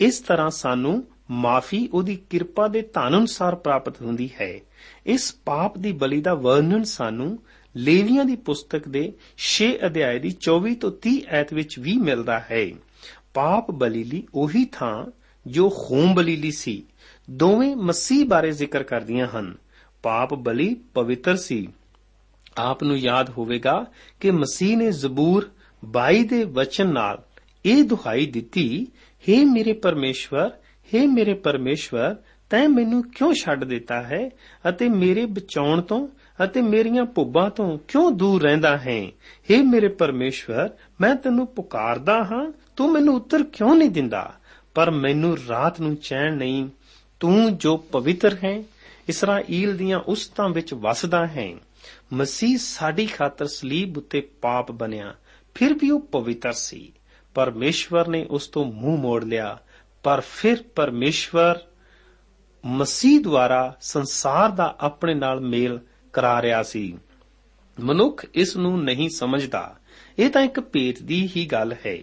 ਇਸ 0.00 0.18
ਤਰ੍ਹਾਂ 0.18 0.50
ਸਾਨੂੰ 0.50 1.04
ਮਾਫੀ 1.30 1.88
ਉਹਦੀ 1.92 2.16
ਕਿਰਪਾ 2.16 2.68
ਦੇ 2.68 2.82
ਧਨ 2.82 3.08
ਅਨੁਸਾਰ 3.08 3.54
ਪ੍ਰਾਪਤ 3.54 4.02
ਹੁੰਦੀ 4.02 4.30
ਹੈ। 4.40 4.60
ਇਸ 5.06 5.36
ਪਾਪ 5.44 5.78
ਦੀ 5.78 5.92
ਬਲੀ 5.92 6.20
ਦਾ 6.20 6.34
ਵਰਣਨ 6.34 6.84
ਸਾਨੂੰ 6.84 7.38
ਲੇਵੀਆਂ 7.76 8.24
ਦੀ 8.24 8.36
ਪੁਸਤਕ 8.36 8.88
ਦੇ 8.88 9.12
6 9.36 9.64
ਅਧਿਆਏ 9.86 10.18
ਦੀ 10.18 10.30
24 10.40 10.74
ਤੋਂ 10.74 10.92
30 10.92 11.24
ਐਤ 11.28 11.52
ਵਿੱਚ 11.52 11.78
ਵੀ 11.78 11.96
ਮਿਲਦਾ 11.96 12.40
ਹੈ। 12.50 12.70
ਪਾਪ 13.34 13.70
ਬਲੀ 13.70 14.04
ਲਈ 14.04 14.26
ਉਹੀ 14.34 14.64
ਥਾਂ 14.64 15.04
ਜੋ 15.46 15.68
ਖੂਨ 15.68 16.14
ਬਲੀ 16.14 16.36
ਲਈ 16.36 16.50
ਸੀ। 16.50 16.82
ਦੋਵੇਂ 17.30 17.76
ਮਸੀਹ 17.76 18.26
ਬਾਰੇ 18.26 18.52
ਜ਼ਿਕਰ 18.52 18.82
ਕਰਦੀਆਂ 18.82 19.26
ਹਨ। 19.26 19.56
ਪਾਪ 20.07 20.33
ਬਲੀ 20.33 20.73
ਪਵਿੱਤਰ 20.93 21.35
ਸੀ 21.35 21.67
ਆਪ 22.59 22.83
ਨੂੰ 22.83 22.97
ਯਾਦ 22.99 23.29
ਹੋਵੇਗਾ 23.29 23.85
ਕਿ 24.21 24.31
ਮਸੀਹ 24.31 24.77
ਨੇ 24.77 24.89
ਜ਼ਬੂਰ 24.91 25.49
22 25.83 26.23
ਦੇ 26.29 26.43
ਵਚਨ 26.53 26.91
ਨਾਲ 26.93 27.21
ਇਹ 27.65 27.83
ਦੁਹਾਈ 27.83 28.25
ਦਿੱਤੀ 28.25 28.65
हे 29.23 29.45
ਮੇਰੇ 29.45 29.73
ਪਰਮੇਸ਼ਵਰ 29.73 30.49
हे 30.91 31.07
ਮੇਰੇ 31.07 31.33
ਪਰਮੇਸ਼ਵਰ 31.43 32.15
ਤੈਂ 32.51 32.67
ਮੈਨੂੰ 32.69 33.01
ਕਿਉਂ 33.09 33.33
ਛੱਡ 33.33 33.63
ਦਿੱਤਾ 33.63 34.01
ਹੈ 34.01 34.27
ਅਤੇ 34.69 34.89
ਮੇਰੇ 34.89 35.25
ਬਚਾਉਣ 35.25 35.81
ਤੋਂ 35.81 36.07
ਅਤੇ 36.43 36.61
ਮੇਰੀਆਂ 36.61 37.05
ਭੁੱਬਾਂ 37.05 37.49
ਤੋਂ 37.49 37.77
ਕਿਉਂ 37.87 38.11
ਦੂਰ 38.11 38.41
ਰਹਿੰਦਾ 38.41 38.75
ਹੈ 38.77 38.99
हे 39.49 39.63
ਮੇਰੇ 39.65 39.87
ਪਰਮੇਸ਼ਵਰ 39.97 40.69
ਮੈਂ 41.01 41.15
ਤੈਨੂੰ 41.15 41.47
ਪੁਕਾਰਦਾ 41.47 42.21
ਹਾਂ 42.23 42.45
ਤੂੰ 42.75 42.91
ਮੈਨੂੰ 42.91 43.15
ਉੱਤਰ 43.15 43.43
ਕਿਉਂ 43.53 43.75
ਨਹੀਂ 43.75 43.89
ਦਿੰਦਾ 43.89 44.31
ਪਰ 44.75 44.91
ਮੈਨੂੰ 44.91 45.35
ਰਾਤ 45.49 45.79
ਨੂੰ 45.81 45.95
ਚੈਨ 45.95 46.37
ਨਹੀਂ 46.37 46.67
ਤੂੰ 47.21 47.57
ਜੋ 47.57 47.75
ਪਵਿੱਤਰ 47.91 48.37
ਹੈ 48.43 48.61
ਇਸਰਾਈਲ 49.08 49.76
ਦੀਆਂ 49.76 49.98
ਉਸਤਾਂ 49.98 50.48
ਵਿੱਚ 50.48 50.74
ਵਸਦਾ 50.74 51.26
ਹੈ। 51.26 51.54
ਮਸੀਹ 52.12 52.58
ਸਾਡੀ 52.58 53.06
ਖਾਤਰ 53.06 53.46
ਸਲੀਬ 53.46 53.98
ਉੱਤੇ 53.98 54.20
ਪਾਪ 54.20 54.72
ਬਣਿਆ, 54.72 55.14
ਫਿਰ 55.54 55.74
ਵੀ 55.74 55.90
ਉਹ 55.90 56.00
ਪਵਿੱਤਰ 56.00 56.52
ਸੀ। 56.52 56.92
ਪਰਮੇਸ਼ਵਰ 57.34 58.08
ਨੇ 58.08 58.26
ਉਸ 58.30 58.46
ਤੋਂ 58.46 58.64
ਮੂੰਹ 58.64 58.98
ਮੋੜ 58.98 59.24
ਲਿਆ, 59.24 59.58
ਪਰ 60.02 60.20
ਫਿਰ 60.20 60.62
ਪਰਮੇਸ਼ਵਰ 60.62 61.58
ਮਸੀਹ 62.64 63.20
ਦੁਆਰਾ 63.20 63.76
ਸੰਸਾਰ 63.80 64.50
ਦਾ 64.50 64.76
ਆਪਣੇ 64.80 65.14
ਨਾਲ 65.14 65.40
ਮੇਲ 65.40 65.78
ਕਰਾ 66.12 66.42
ਰਿਹਾ 66.42 66.62
ਸੀ। 66.62 66.98
ਮਨੁੱਖ 67.80 68.26
ਇਸ 68.34 68.56
ਨੂੰ 68.56 68.84
ਨਹੀਂ 68.84 69.10
ਸਮਝਦਾ। 69.10 69.76
ਇਹ 70.18 70.30
ਤਾਂ 70.30 70.42
ਇੱਕ 70.42 70.60
ਭੇਤ 70.60 71.02
ਦੀ 71.02 71.30
ਹੀ 71.36 71.46
ਗੱਲ 71.46 71.74
ਹੈ। 71.86 71.98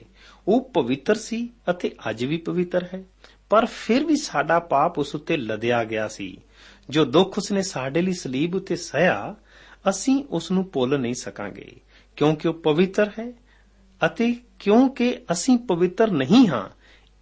ਉਹ 0.48 0.70
ਪਵਿੱਤਰ 0.70 1.16
ਸੀ 1.16 1.50
ਅਤੇ 1.70 1.92
ਅੱਜ 2.10 2.26
ਵੀ 2.26 2.38
ਪਵਿੱਤਰ 2.38 2.88
ਹੈ, 2.94 3.04
ਪਰ 3.50 3.66
ਫਿਰ 3.66 4.06
ਵੀ 4.06 4.16
ਸਾਡਾ 4.16 4.60
ਪਾਪ 4.60 5.00
ਉਸ 5.00 5.16
ਉੱਤੇ 5.16 5.38
ਲਦਿਆ 5.38 5.84
ਗਿਆ 5.84 6.08
ਸੀ। 6.08 6.42
ਜੋ 6.90 7.06
ਦੁੱਖ 7.06 7.38
ਉਸਨੇ 7.38 7.62
ਸਾਡੇ 7.62 8.02
ਲਈ 8.02 8.14
ਸਲੀਬ 8.14 8.56
ਉੱਤੇ 8.56 8.76
ਸਹਿਆ, 8.76 9.36
ਅਸੀਂ 9.90 10.24
ਉਸ 10.30 10.52
ਨੂੰ 10.52 10.70
ਭੁੱਲ 10.74 11.00
ਨਹੀਂ 11.00 11.14
ਸਕਾਂਗੇ, 11.14 11.72
ਕਿਉਂਕਿ 12.16 12.48
ਉਹ 12.48 12.54
ਪਵਿੱਤਰ 12.54 13.12
ਹੈ 13.20 13.32
ਅਤੇ 14.06 14.36
ਕਿਉਂਕਿ 14.60 15.18
ਅਸੀਂ 15.32 15.58
ਪਵਿੱਤਰ 15.58 16.12
ਨਹੀਂ 16.12 16.48
ਹਾਂ, 16.48 16.70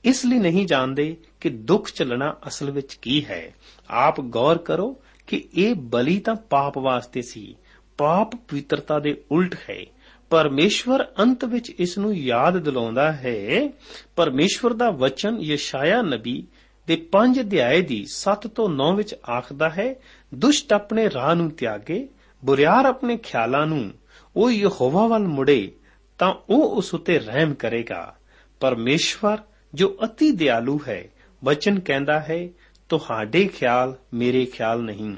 ਇਸ 0.04 0.26
ਲਈ 0.26 0.40
ਨਹੀਂ 0.40 0.66
ਜਾਣਦੇ 0.68 1.18
ਕਿ 1.40 1.50
ਦੁੱਖ 1.50 1.92
ਚੱਲਣਾ 1.92 2.36
ਅਸਲ 2.48 2.72
ਵਿੱਚ 2.72 2.94
ਕੀ 2.94 3.26
ਹੈ। 3.26 3.54
ਆਪ 3.90 4.22
ਗੌਰ 4.22 4.58
ਕਰੋ 4.58 5.02
ਕਿ 5.28 5.48
ਇਹ 5.54 5.76
ਬਲੀ 5.76 6.20
ਤਾਂ 6.20 6.36
ਪਾਪ 6.36 6.78
ਵਾਸਤੇ 6.78 7.22
ਸੀ, 7.22 7.56
ਪਾਪ 7.98 8.36
ਪਵਿੱਤਰਤਾ 8.36 9.00
ਦੇ 9.00 9.24
ਉਲਟ 9.32 9.56
ਹੈ। 9.70 9.86
ਪਰਮੇਸ਼ਵਰ 10.30 11.06
ਅੰਤ 11.20 11.46
ਵਿੱਚ 11.46 11.70
ਇਸ 11.70 11.98
ਨੂੰ 11.98 12.16
ਯਾਦ 12.16 12.58
ਦਿਲਾਉਂਦਾ 12.58 13.12
ਹੈ, 13.14 13.70
ਪਰਮੇਸ਼ਵਰ 14.16 14.74
ਦਾ 14.74 14.90
ਵਚਨ 14.90 15.38
ਯਸ਼ਾਇਆ 15.42 16.02
ਨਬੀ 16.02 16.48
ਦੇ 16.88 16.96
5 17.12 17.40
ਅਧਿਆਏ 17.40 17.82
ਦੀ 17.82 18.06
7 18.06 18.48
ਤੋਂ 18.48 18.70
9 18.70 18.94
ਵਿੱਚ 18.96 19.16
ਆਖਦਾ 19.30 19.70
ਹੈ, 19.70 19.96
ਦੁਸ਼ਟ 20.34 20.74
ਆਪਣੇ 20.74 21.10
ਰਾਹ 21.10 21.36
ਨੂੰ 21.36 21.50
ਤਿਆਗੇ, 21.52 22.08
ਬੁਰਿਆਰ 22.44 22.86
ਆਪਣੇ 22.86 23.18
ਖਿਆਲਾਂ 23.18 23.66
ਨੂੰ, 23.68 23.92
ਉਹ 24.36 24.52
ਯਹੋਵਾ 24.52 25.08
ਵੱਲ 25.08 25.28
ਮੁੜੇ, 25.28 25.72
ਤਾਂ 26.18 26.34
ਉਹ 26.50 26.78
ਉਸ 26.78 26.94
ਉਤੇ 26.94 27.20
ਰਹਿਮ 27.20 27.54
ਕਰੇਗਾ। 27.54 28.16
ਪਰਮੇਸ਼ਵਰ, 28.60 29.38
ਜੋ 29.74 29.98
ਅਤੀ 30.04 30.32
ਦਿਆਲੂ 30.32 30.80
ਹੈ 30.88 31.04
ਵਚਨ 31.44 31.80
ਕਹਿੰਦਾ 31.80 32.20
ਹੈ, 32.20 32.48
ਤੁਹਾਡੇ 32.90 33.48
ਖਿਆਲ 33.48 33.96
ਮੇਰੇ 34.14 34.46
ਖਿਆਲ 34.46 34.82
ਨਹੀਂ, 34.82 35.16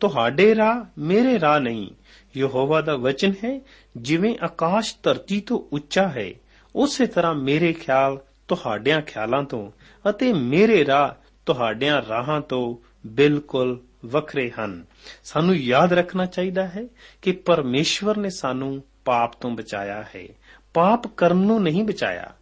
ਤੁਹਾਡੇ 0.00 0.54
ਰਾਹ 0.54 0.84
ਮੇਰੇ 0.98 1.40
ਰਾਹ 1.40 1.60
ਨਹੀਂ। 1.60 1.90
ਯਹੋਵਾ 2.36 2.80
ਦਾ 2.80 2.96
ਵਚਨ 2.96 3.32
ਹੈ, 3.44 3.60
ਜਿਵੇਂ 3.96 4.34
ਆਕਾਸ਼ 4.42 4.94
ਧਰਤੀ 5.02 5.40
ਤੋਂ 5.40 5.58
ਉੱਚਾ 5.72 6.08
ਹੈ, 6.08 6.32
ਉਸੇ 6.74 7.06
ਤਰ੍ਹਾਂ 7.06 7.34
ਮੇਰੇ 7.34 7.72
ਖਿਆਲ 7.72 8.18
ਤੁਹਾਡਿਆਂ 8.48 9.00
ਖਿਆਲਾਂ 9.00 9.42
ਤੋਂ। 9.42 9.70
ਅਤੇ 10.10 10.32
ਮੇਰੇ 10.32 10.86
ਰਾਹ 10.86 11.26
ਤੁਹਾਡਿਆਂ 11.46 12.02
ਰਾਹਾਂ 12.08 12.40
ਤੋਂ 12.40 12.76
ਬਿਲਕੁਲ 13.08 13.80
ਵੱਖਰੇ 14.04 14.50
ਹਨ। 14.50 14.84
ਸਾਨੂੰ 15.24 15.56
ਯਾਦ 15.56 15.92
ਰੱਖਣਾ 15.92 16.26
ਚਾਹੀਦਾ 16.26 16.68
ਹੈ 16.68 16.88
ਕਿ 17.22 17.32
ਪਰਮੇਸ਼ਵਰ 17.32 18.16
ਨੇ 18.16 18.30
ਸਾਨੂੰ 18.30 18.82
ਪਾਪ 19.04 19.32
ਤੋਂ 19.32 19.50
ਬਚਾਇਆ 19.50 20.04
ਹੈ। 20.16 20.28
ਪਾਪ 20.74 21.06
ਕਰਨ 21.06 21.36
ਨੂੰ 21.36 21.62
ਨਹੀਂ 21.62 21.84
ਬਚਾਇਆ। 21.84 22.34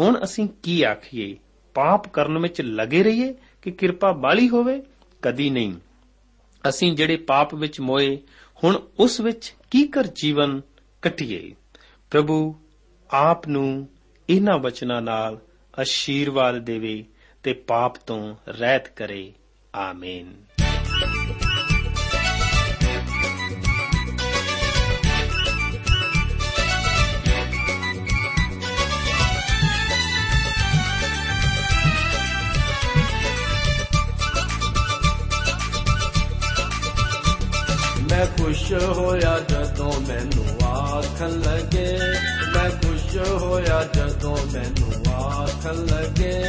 ਹੁਣ 0.00 0.24
ਅਸੀਂ 0.24 0.48
ਕੀ 0.62 0.82
ਆਖੀਏ? 0.82 1.36
ਪਾਪ 1.74 2.08
ਕਰਨ 2.08 2.38
ਵਿੱਚ 2.38 2.60
ਲੱਗੇ 2.60 3.02
ਰਹੀਏ 3.02 3.34
ਕਿ 3.62 3.70
ਕਿਰਪਾ 3.70 4.12
ਬਾਲੀ 4.12 4.48
ਹੋਵੇ? 4.48 4.82
ਕਦੀ 5.22 5.50
ਨਹੀਂ। 5.50 5.74
ਅਸੀਂ 6.68 6.92
ਜਿਹੜੇ 6.92 7.16
ਪਾਪ 7.16 7.54
ਵਿੱਚ 7.54 7.80
ਮੋਏ, 7.80 8.18
ਹੁਣ 8.64 8.80
ਉਸ 8.98 9.20
ਵਿੱਚ 9.20 9.54
ਕੀ 9.70 9.86
ਕਰ 9.86 10.06
ਜੀਵਨ 10.06 10.60
ਕਟਿਏ? 11.02 11.54
ਪ੍ਰਭੂ, 12.10 12.54
ਆਪ 13.10 13.48
ਨੂੰ 13.48 13.88
ਇਹਨਾਂ 14.30 14.58
ਵਚਨਾਂ 14.58 15.02
ਨਾਲ 15.02 15.40
ਅਸ਼ੀਰਵਾਦ 15.82 16.58
ਦੇਵੇ। 16.58 17.04
ਤੇ 17.42 17.52
ਪਾਪ 17.52 17.96
ਤੋਂ 17.96 18.36
ਰਹਿਤ 18.48 18.88
ਕਰੇ। 18.88 19.32
ਆਮੀਨ। 19.74 20.34
ਮੈਂ 38.10 38.26
ਖੁਸ਼ 38.26 38.72
ਹੋਇਆ 38.72 39.40
ਜਦੋਂ 39.40 39.92
ਮੈਨੂੰ 40.00 40.66
ਆਖਣ 40.66 41.30
ਲੱਗੇ। 41.30 41.98
ਮੈਂ 42.54 42.70
ਖੁਸ਼ 42.70 43.16
ਹੋਇਆ 43.16 43.84
ਜਦੋਂ 43.84 44.38
ਮੈਨੂੰ 44.52 45.14
ਆਖਣ 45.14 45.74
ਲੱਗੇ। 45.74 46.42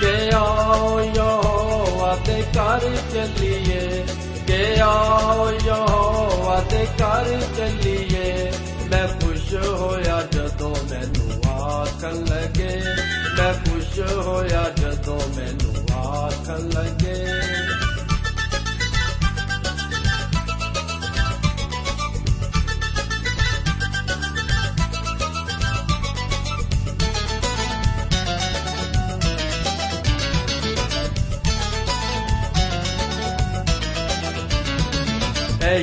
ਕਿ 0.00 0.30
ਆਓ 0.34 1.00
ਯਹੋਵਾ 1.00 2.16
ਦੇ 2.26 2.42
ਘਰ 2.42 2.80
ਚੱਲੀਏ। 3.12 4.04
ਕਿ 4.46 4.80
ਆਓ 4.80 5.52
ਯਹੋਵਾ 5.64 6.60
ਦੇ 6.70 6.86
ਘਰ 6.86 7.40
ਚੱਲੀਏ। 7.56 8.52
ਮੈਂ 8.90 9.08
ਖੁਸ਼ 9.08 9.54
ਹੋਇਆ 9.54 10.22
ਜਦੋਂ 10.32 10.76
ਮੈਨੂੰ 10.90 11.50
ਆਖਣ 11.52 12.12
ਲੱਗੇ 12.12 12.45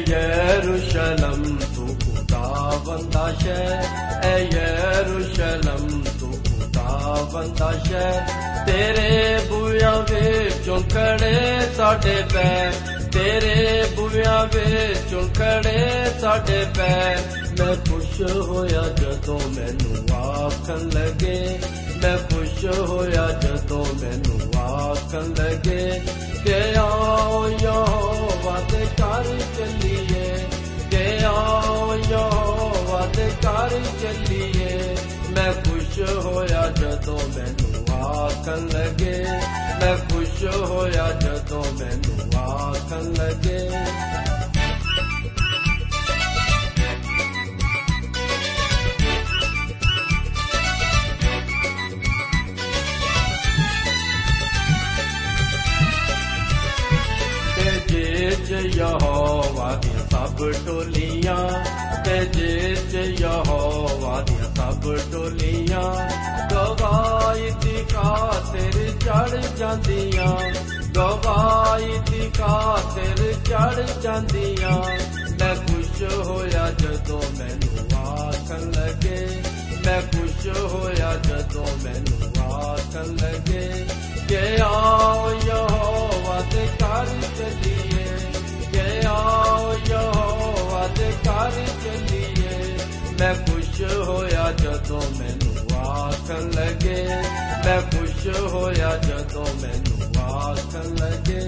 ਯਰੂਸ਼ਲਮ 0.09 1.43
ਤੂੰ 1.75 1.95
ਖੁਦਾਵੰਦਾ 1.95 3.09
ਦਾ 3.11 3.31
ਸ਼ਹਿਰ 3.33 4.25
ਐ 4.25 4.37
ਯਰੂਸ਼ਲਮ 4.53 6.03
ਤੂੰ 6.19 6.31
ਖੁਦਾਵੰਦ 6.43 7.57
ਦਾ 7.57 7.71
ਸ਼ਹਿਰ 7.85 8.65
ਤੇਰੇ 8.65 9.39
ਬੂਹਿਆਂ 9.49 9.95
ਵਿੱਚੋਂ 10.01 10.79
ਖੜੇ 10.89 11.33
ਸਾਡੇ 11.77 12.15
ਪੈਰ 12.33 12.73
ਤੇਰੇ 13.13 13.83
ਬੂਹਿਆਂ 13.95 14.45
ਵਿੱਚੋਂ 14.45 15.23
ਖੜੇ 15.29 16.11
ਸਾਡੇ 16.21 16.65
ਪੈਰ 16.77 17.19
ਮੈਂ 17.59 17.75
ਖੁਸ਼ 17.85 18.21
ਹੋਇਆ 18.21 18.81
ਜਦੋਂ 18.99 19.39
ਮੈਨੂੰ 19.49 20.05
ਆਖਣ 20.15 20.89
ਲੱਗੇ 20.89 21.59
ਮੈਂ 22.03 22.17
ਖੁਸ਼ 22.29 22.65
ਹੋਇਆ 22.79 23.27
ਜਦੋਂ 23.41 23.85
ਮੈਨੂੰ 24.01 24.39
ਆਖਣ 24.61 25.33
ਲੱਗੇ 25.39 26.01
ਕਿ 26.45 26.75
ਆਓ 26.77 27.49
ਯਹੋਵਾ 27.59 28.59
ਦੇ 28.71 28.85
ਘਰ 28.85 29.23
ਚੱਲੀਏ। 29.57 30.45
ਕਿ 30.91 31.25
ਆਓ 31.25 31.97
ਯਹੋਵਾ 32.09 33.05
ਦੇ 33.05 33.31
ਘਰ 33.45 33.69
ਚੱਲੀਏ। 34.01 34.97
ਮੈਂ 35.29 35.53
ਖੁਸ਼ 35.53 35.99
ਹੋਇਆ 36.25 36.69
ਜਦੋਂ 36.69 37.19
ਮੈਨੂੰ 37.35 37.95
ਆਖਣ 38.05 38.67
ਲੱਗੇ। 38.67 39.23
ਮੈਂ 39.79 39.97
ਖੁਸ਼ 39.97 40.55
ਹੋਇਆ 40.55 41.11
ਜਦੋਂ 41.11 41.65
ਮੈਨੂੰ 41.73 42.39
ਆਖਣ 42.39 43.13
ਲੱਗੇ। 43.13 43.69
ਸਭ 60.43 60.51
ਟੋਲੀਆਂ 60.65 61.65
ਤੇ 62.03 62.25
ਜੇ 62.25 62.75
ਚ 62.75 62.95
ਯਹੋਵਾ 63.21 64.21
ਦੀਆਂ 64.21 64.55
ਸਭ 64.55 64.95
ਟੋਲੀਆਂ। 65.11 66.09
ਗਵਾਈ 66.49 67.51
ਦੀ 67.61 67.85
ਖਾਤਰ 67.93 68.91
ਚੜ 69.05 69.41
ਜਾਂਦੀਆਂ। 69.57 70.51
ਗਵਾਈ 70.95 71.99
ਦੀ 72.11 72.31
ਖਾਤਰ 72.37 73.33
ਚੜ 73.45 74.01
ਜਾਂਦੀਆਂ। 74.01 74.99
ਮੈਂ 75.39 75.55
ਖੁਸ਼ 75.55 76.03
ਹੋਇਆ 76.13 76.71
ਜਦੋਂ 76.71 77.21
ਮੈਨੂੰ 77.37 77.97
ਆਖਣ 78.07 78.71
ਲੱਗੇ। 78.71 79.27
ਮੈਂ 79.85 80.01
ਖੁਸ਼ 80.01 80.47
ਹੋਇਆ 80.59 81.15
ਜਦੋਂ 81.15 81.67
ਮੈਨੂੰ 81.83 82.43
ਆਖਣ 82.53 83.15
ਲੱਗੇ। 83.21 83.85
ਕਿ 84.27 84.61
ਆਓ 84.61 85.33
ਯਹੋਵਾ 85.45 86.41
ਦੇ 86.51 86.67
ਘਰ 86.83 87.05
ਚੱਲੀਏ। 87.05 87.72
ਜਦੋਂ 94.93 95.11
ਮੈਨੂੰ 95.11 95.79
ਆਖਣ 95.89 96.49
ਲੱਗੇ 96.49 97.05
ਮੈਂ 97.65 97.81
ਖੁਸ਼ 97.81 98.27
ਹੋਇਆ 98.51 98.97
ਜਦੋਂ 98.97 99.45
ਮੈਨੂੰ 99.61 100.23
ਆਖਣ 100.23 100.95
ਲੱਗੇ। 100.95 101.39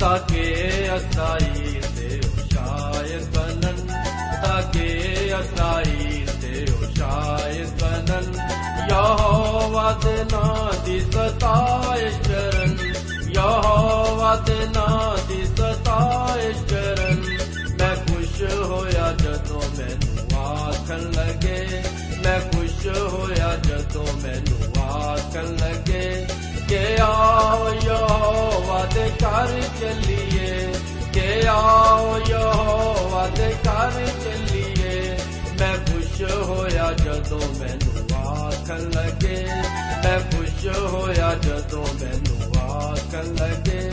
ਤਾਕੇ 0.00 0.44
ਅਸਾਈ 0.96 1.45
ਦੇ 10.04 10.24
ਨਾਂ 10.32 10.72
ਦੀ 10.84 11.00
ਸਤਾਇਸ਼ 11.00 12.18
ਕਰਨ 12.28 12.76
ਯਹੋਵਾ 13.28 14.34
ਦੇ 14.36 14.66
ਨਾਂ 14.74 15.16
ਦੀ 15.28 15.44
ਸਤਾਇਸ਼ 15.44 16.62
ਕਰਨ 16.72 17.24
ਮੈਂ 17.80 17.96
ਖੁਸ਼ 17.96 18.42
ਹੋਇਆ 18.42 19.12
ਜਦੋਂ 19.12 19.62
ਮੈਨੂੰ 19.78 20.40
ਆਖਣ 20.40 21.00
ਲੱਗੇ 21.12 21.82
ਮੈਂ 22.24 22.40
ਖੁਸ਼ 22.40 22.86
ਹੋਇਆ 22.86 23.56
ਜਦੋਂ 23.56 24.06
ਮੈਨੂੰ 24.22 24.82
ਆਖਣ 24.84 25.56
ਲੱਗੇ 25.56 26.26
ਕਿ 26.68 26.78
ਆਓ 27.00 27.72
ਯਹੋਵਾ 27.84 28.84
ਦੇ 28.94 29.10
ਘਰ 29.24 29.60
ਚੱਲੀਏ 29.80 30.72
ਕਿ 31.14 31.46
ਆਓ 31.48 32.18
ਯਹੋਵਾ 32.28 33.26
ਦੇ 33.26 33.54
ਘਰ 33.68 34.06
ਚੱਲੀਏ 34.24 35.18
ਮੈਂ 35.60 35.76
ਖੁਸ਼ 35.76 36.22
ਹੋਇਆ 36.22 36.92
ਜਦੋਂ 36.92 37.40
ਮੈਨੂੰ 37.40 37.46
ਆਖਣ 37.46 37.54
ਲੱਗੇ 37.54 37.54
ਮੈਂ 37.56 37.78
ਖੁਸ਼ 37.78 37.85
ਹੋਇਆ 40.76 41.34
ਜਦੋਂ 41.34 41.86
ਮੈਨੂੰ 41.86 42.60
ਆਖਣ 42.60 43.34
ਲੱਗੇ। 43.34 43.90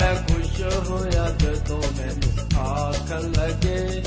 ਮੈਂ 0.00 0.22
ਖੁਸ਼ 0.22 0.62
ਹੋਇਆ 0.88 1.28
ਜਦੋਂ 1.28 1.82
ਮੈਨੂੰ 1.82 2.60
ਆਖਣ 2.60 3.32
ਲੱਗੇ। 3.32 4.04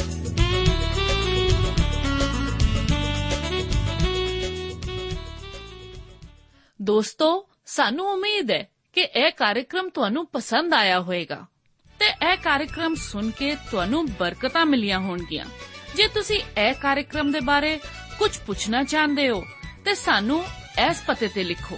ਦੋਸਤੋ, 6.82 7.50
ਸਾਨੂੰ 7.66 8.08
ਉਮੀਦ 8.08 8.52
ਹੈ 8.52 8.68
ਕਿ 8.94 9.02
ਇਹ 9.02 9.32
ਕਾਰਜਕ੍ਰਮ 9.32 9.90
ਤੁਹਾਨੂੰ 9.90 10.26
ਪਸੰਦ 10.26 10.74
ਆਇਆ 10.74 11.02
ਹੋਵੇਗਾ। 11.02 11.46
ਤੇ 12.00 12.32
ਇਹ 12.32 12.38
ਕਾਰਜਕ੍ਰਮ 12.38 12.96
ਸੁਣ 12.96 13.30
ਕੇ 13.30 13.56
ਤੁਹਾਨੂੰ 13.56 14.06
ਬਰਕਤਾਂ 14.12 14.66
ਮਿਲੀਆਂ 14.66 15.00
ਹੋਣਗੀਆਂ। 15.00 15.46
ਜੇ 15.96 16.08
ਤੁਸੀਂ 16.08 16.42
ਇਹ 16.62 16.74
ਕਾਰਜਕ੍ਰਮ 16.74 17.32
ਦੇ 17.32 17.40
ਬਾਰੇ 17.40 17.80
ਕੁਝ 18.20 18.38
ਪੁੱਛਣਾ 18.38 18.84
ਚਾਹੁੰਦੇ 18.84 19.30
ਹੋ, 19.30 19.44
ਤੇ 19.86 19.94
ਸਾਨੂੰ 19.94 20.46
ਇਸ 20.90 21.04
ਪਤੇ 21.08 21.28
ਤੇ 21.28 21.44
ਲਿਖੋ। 21.44 21.78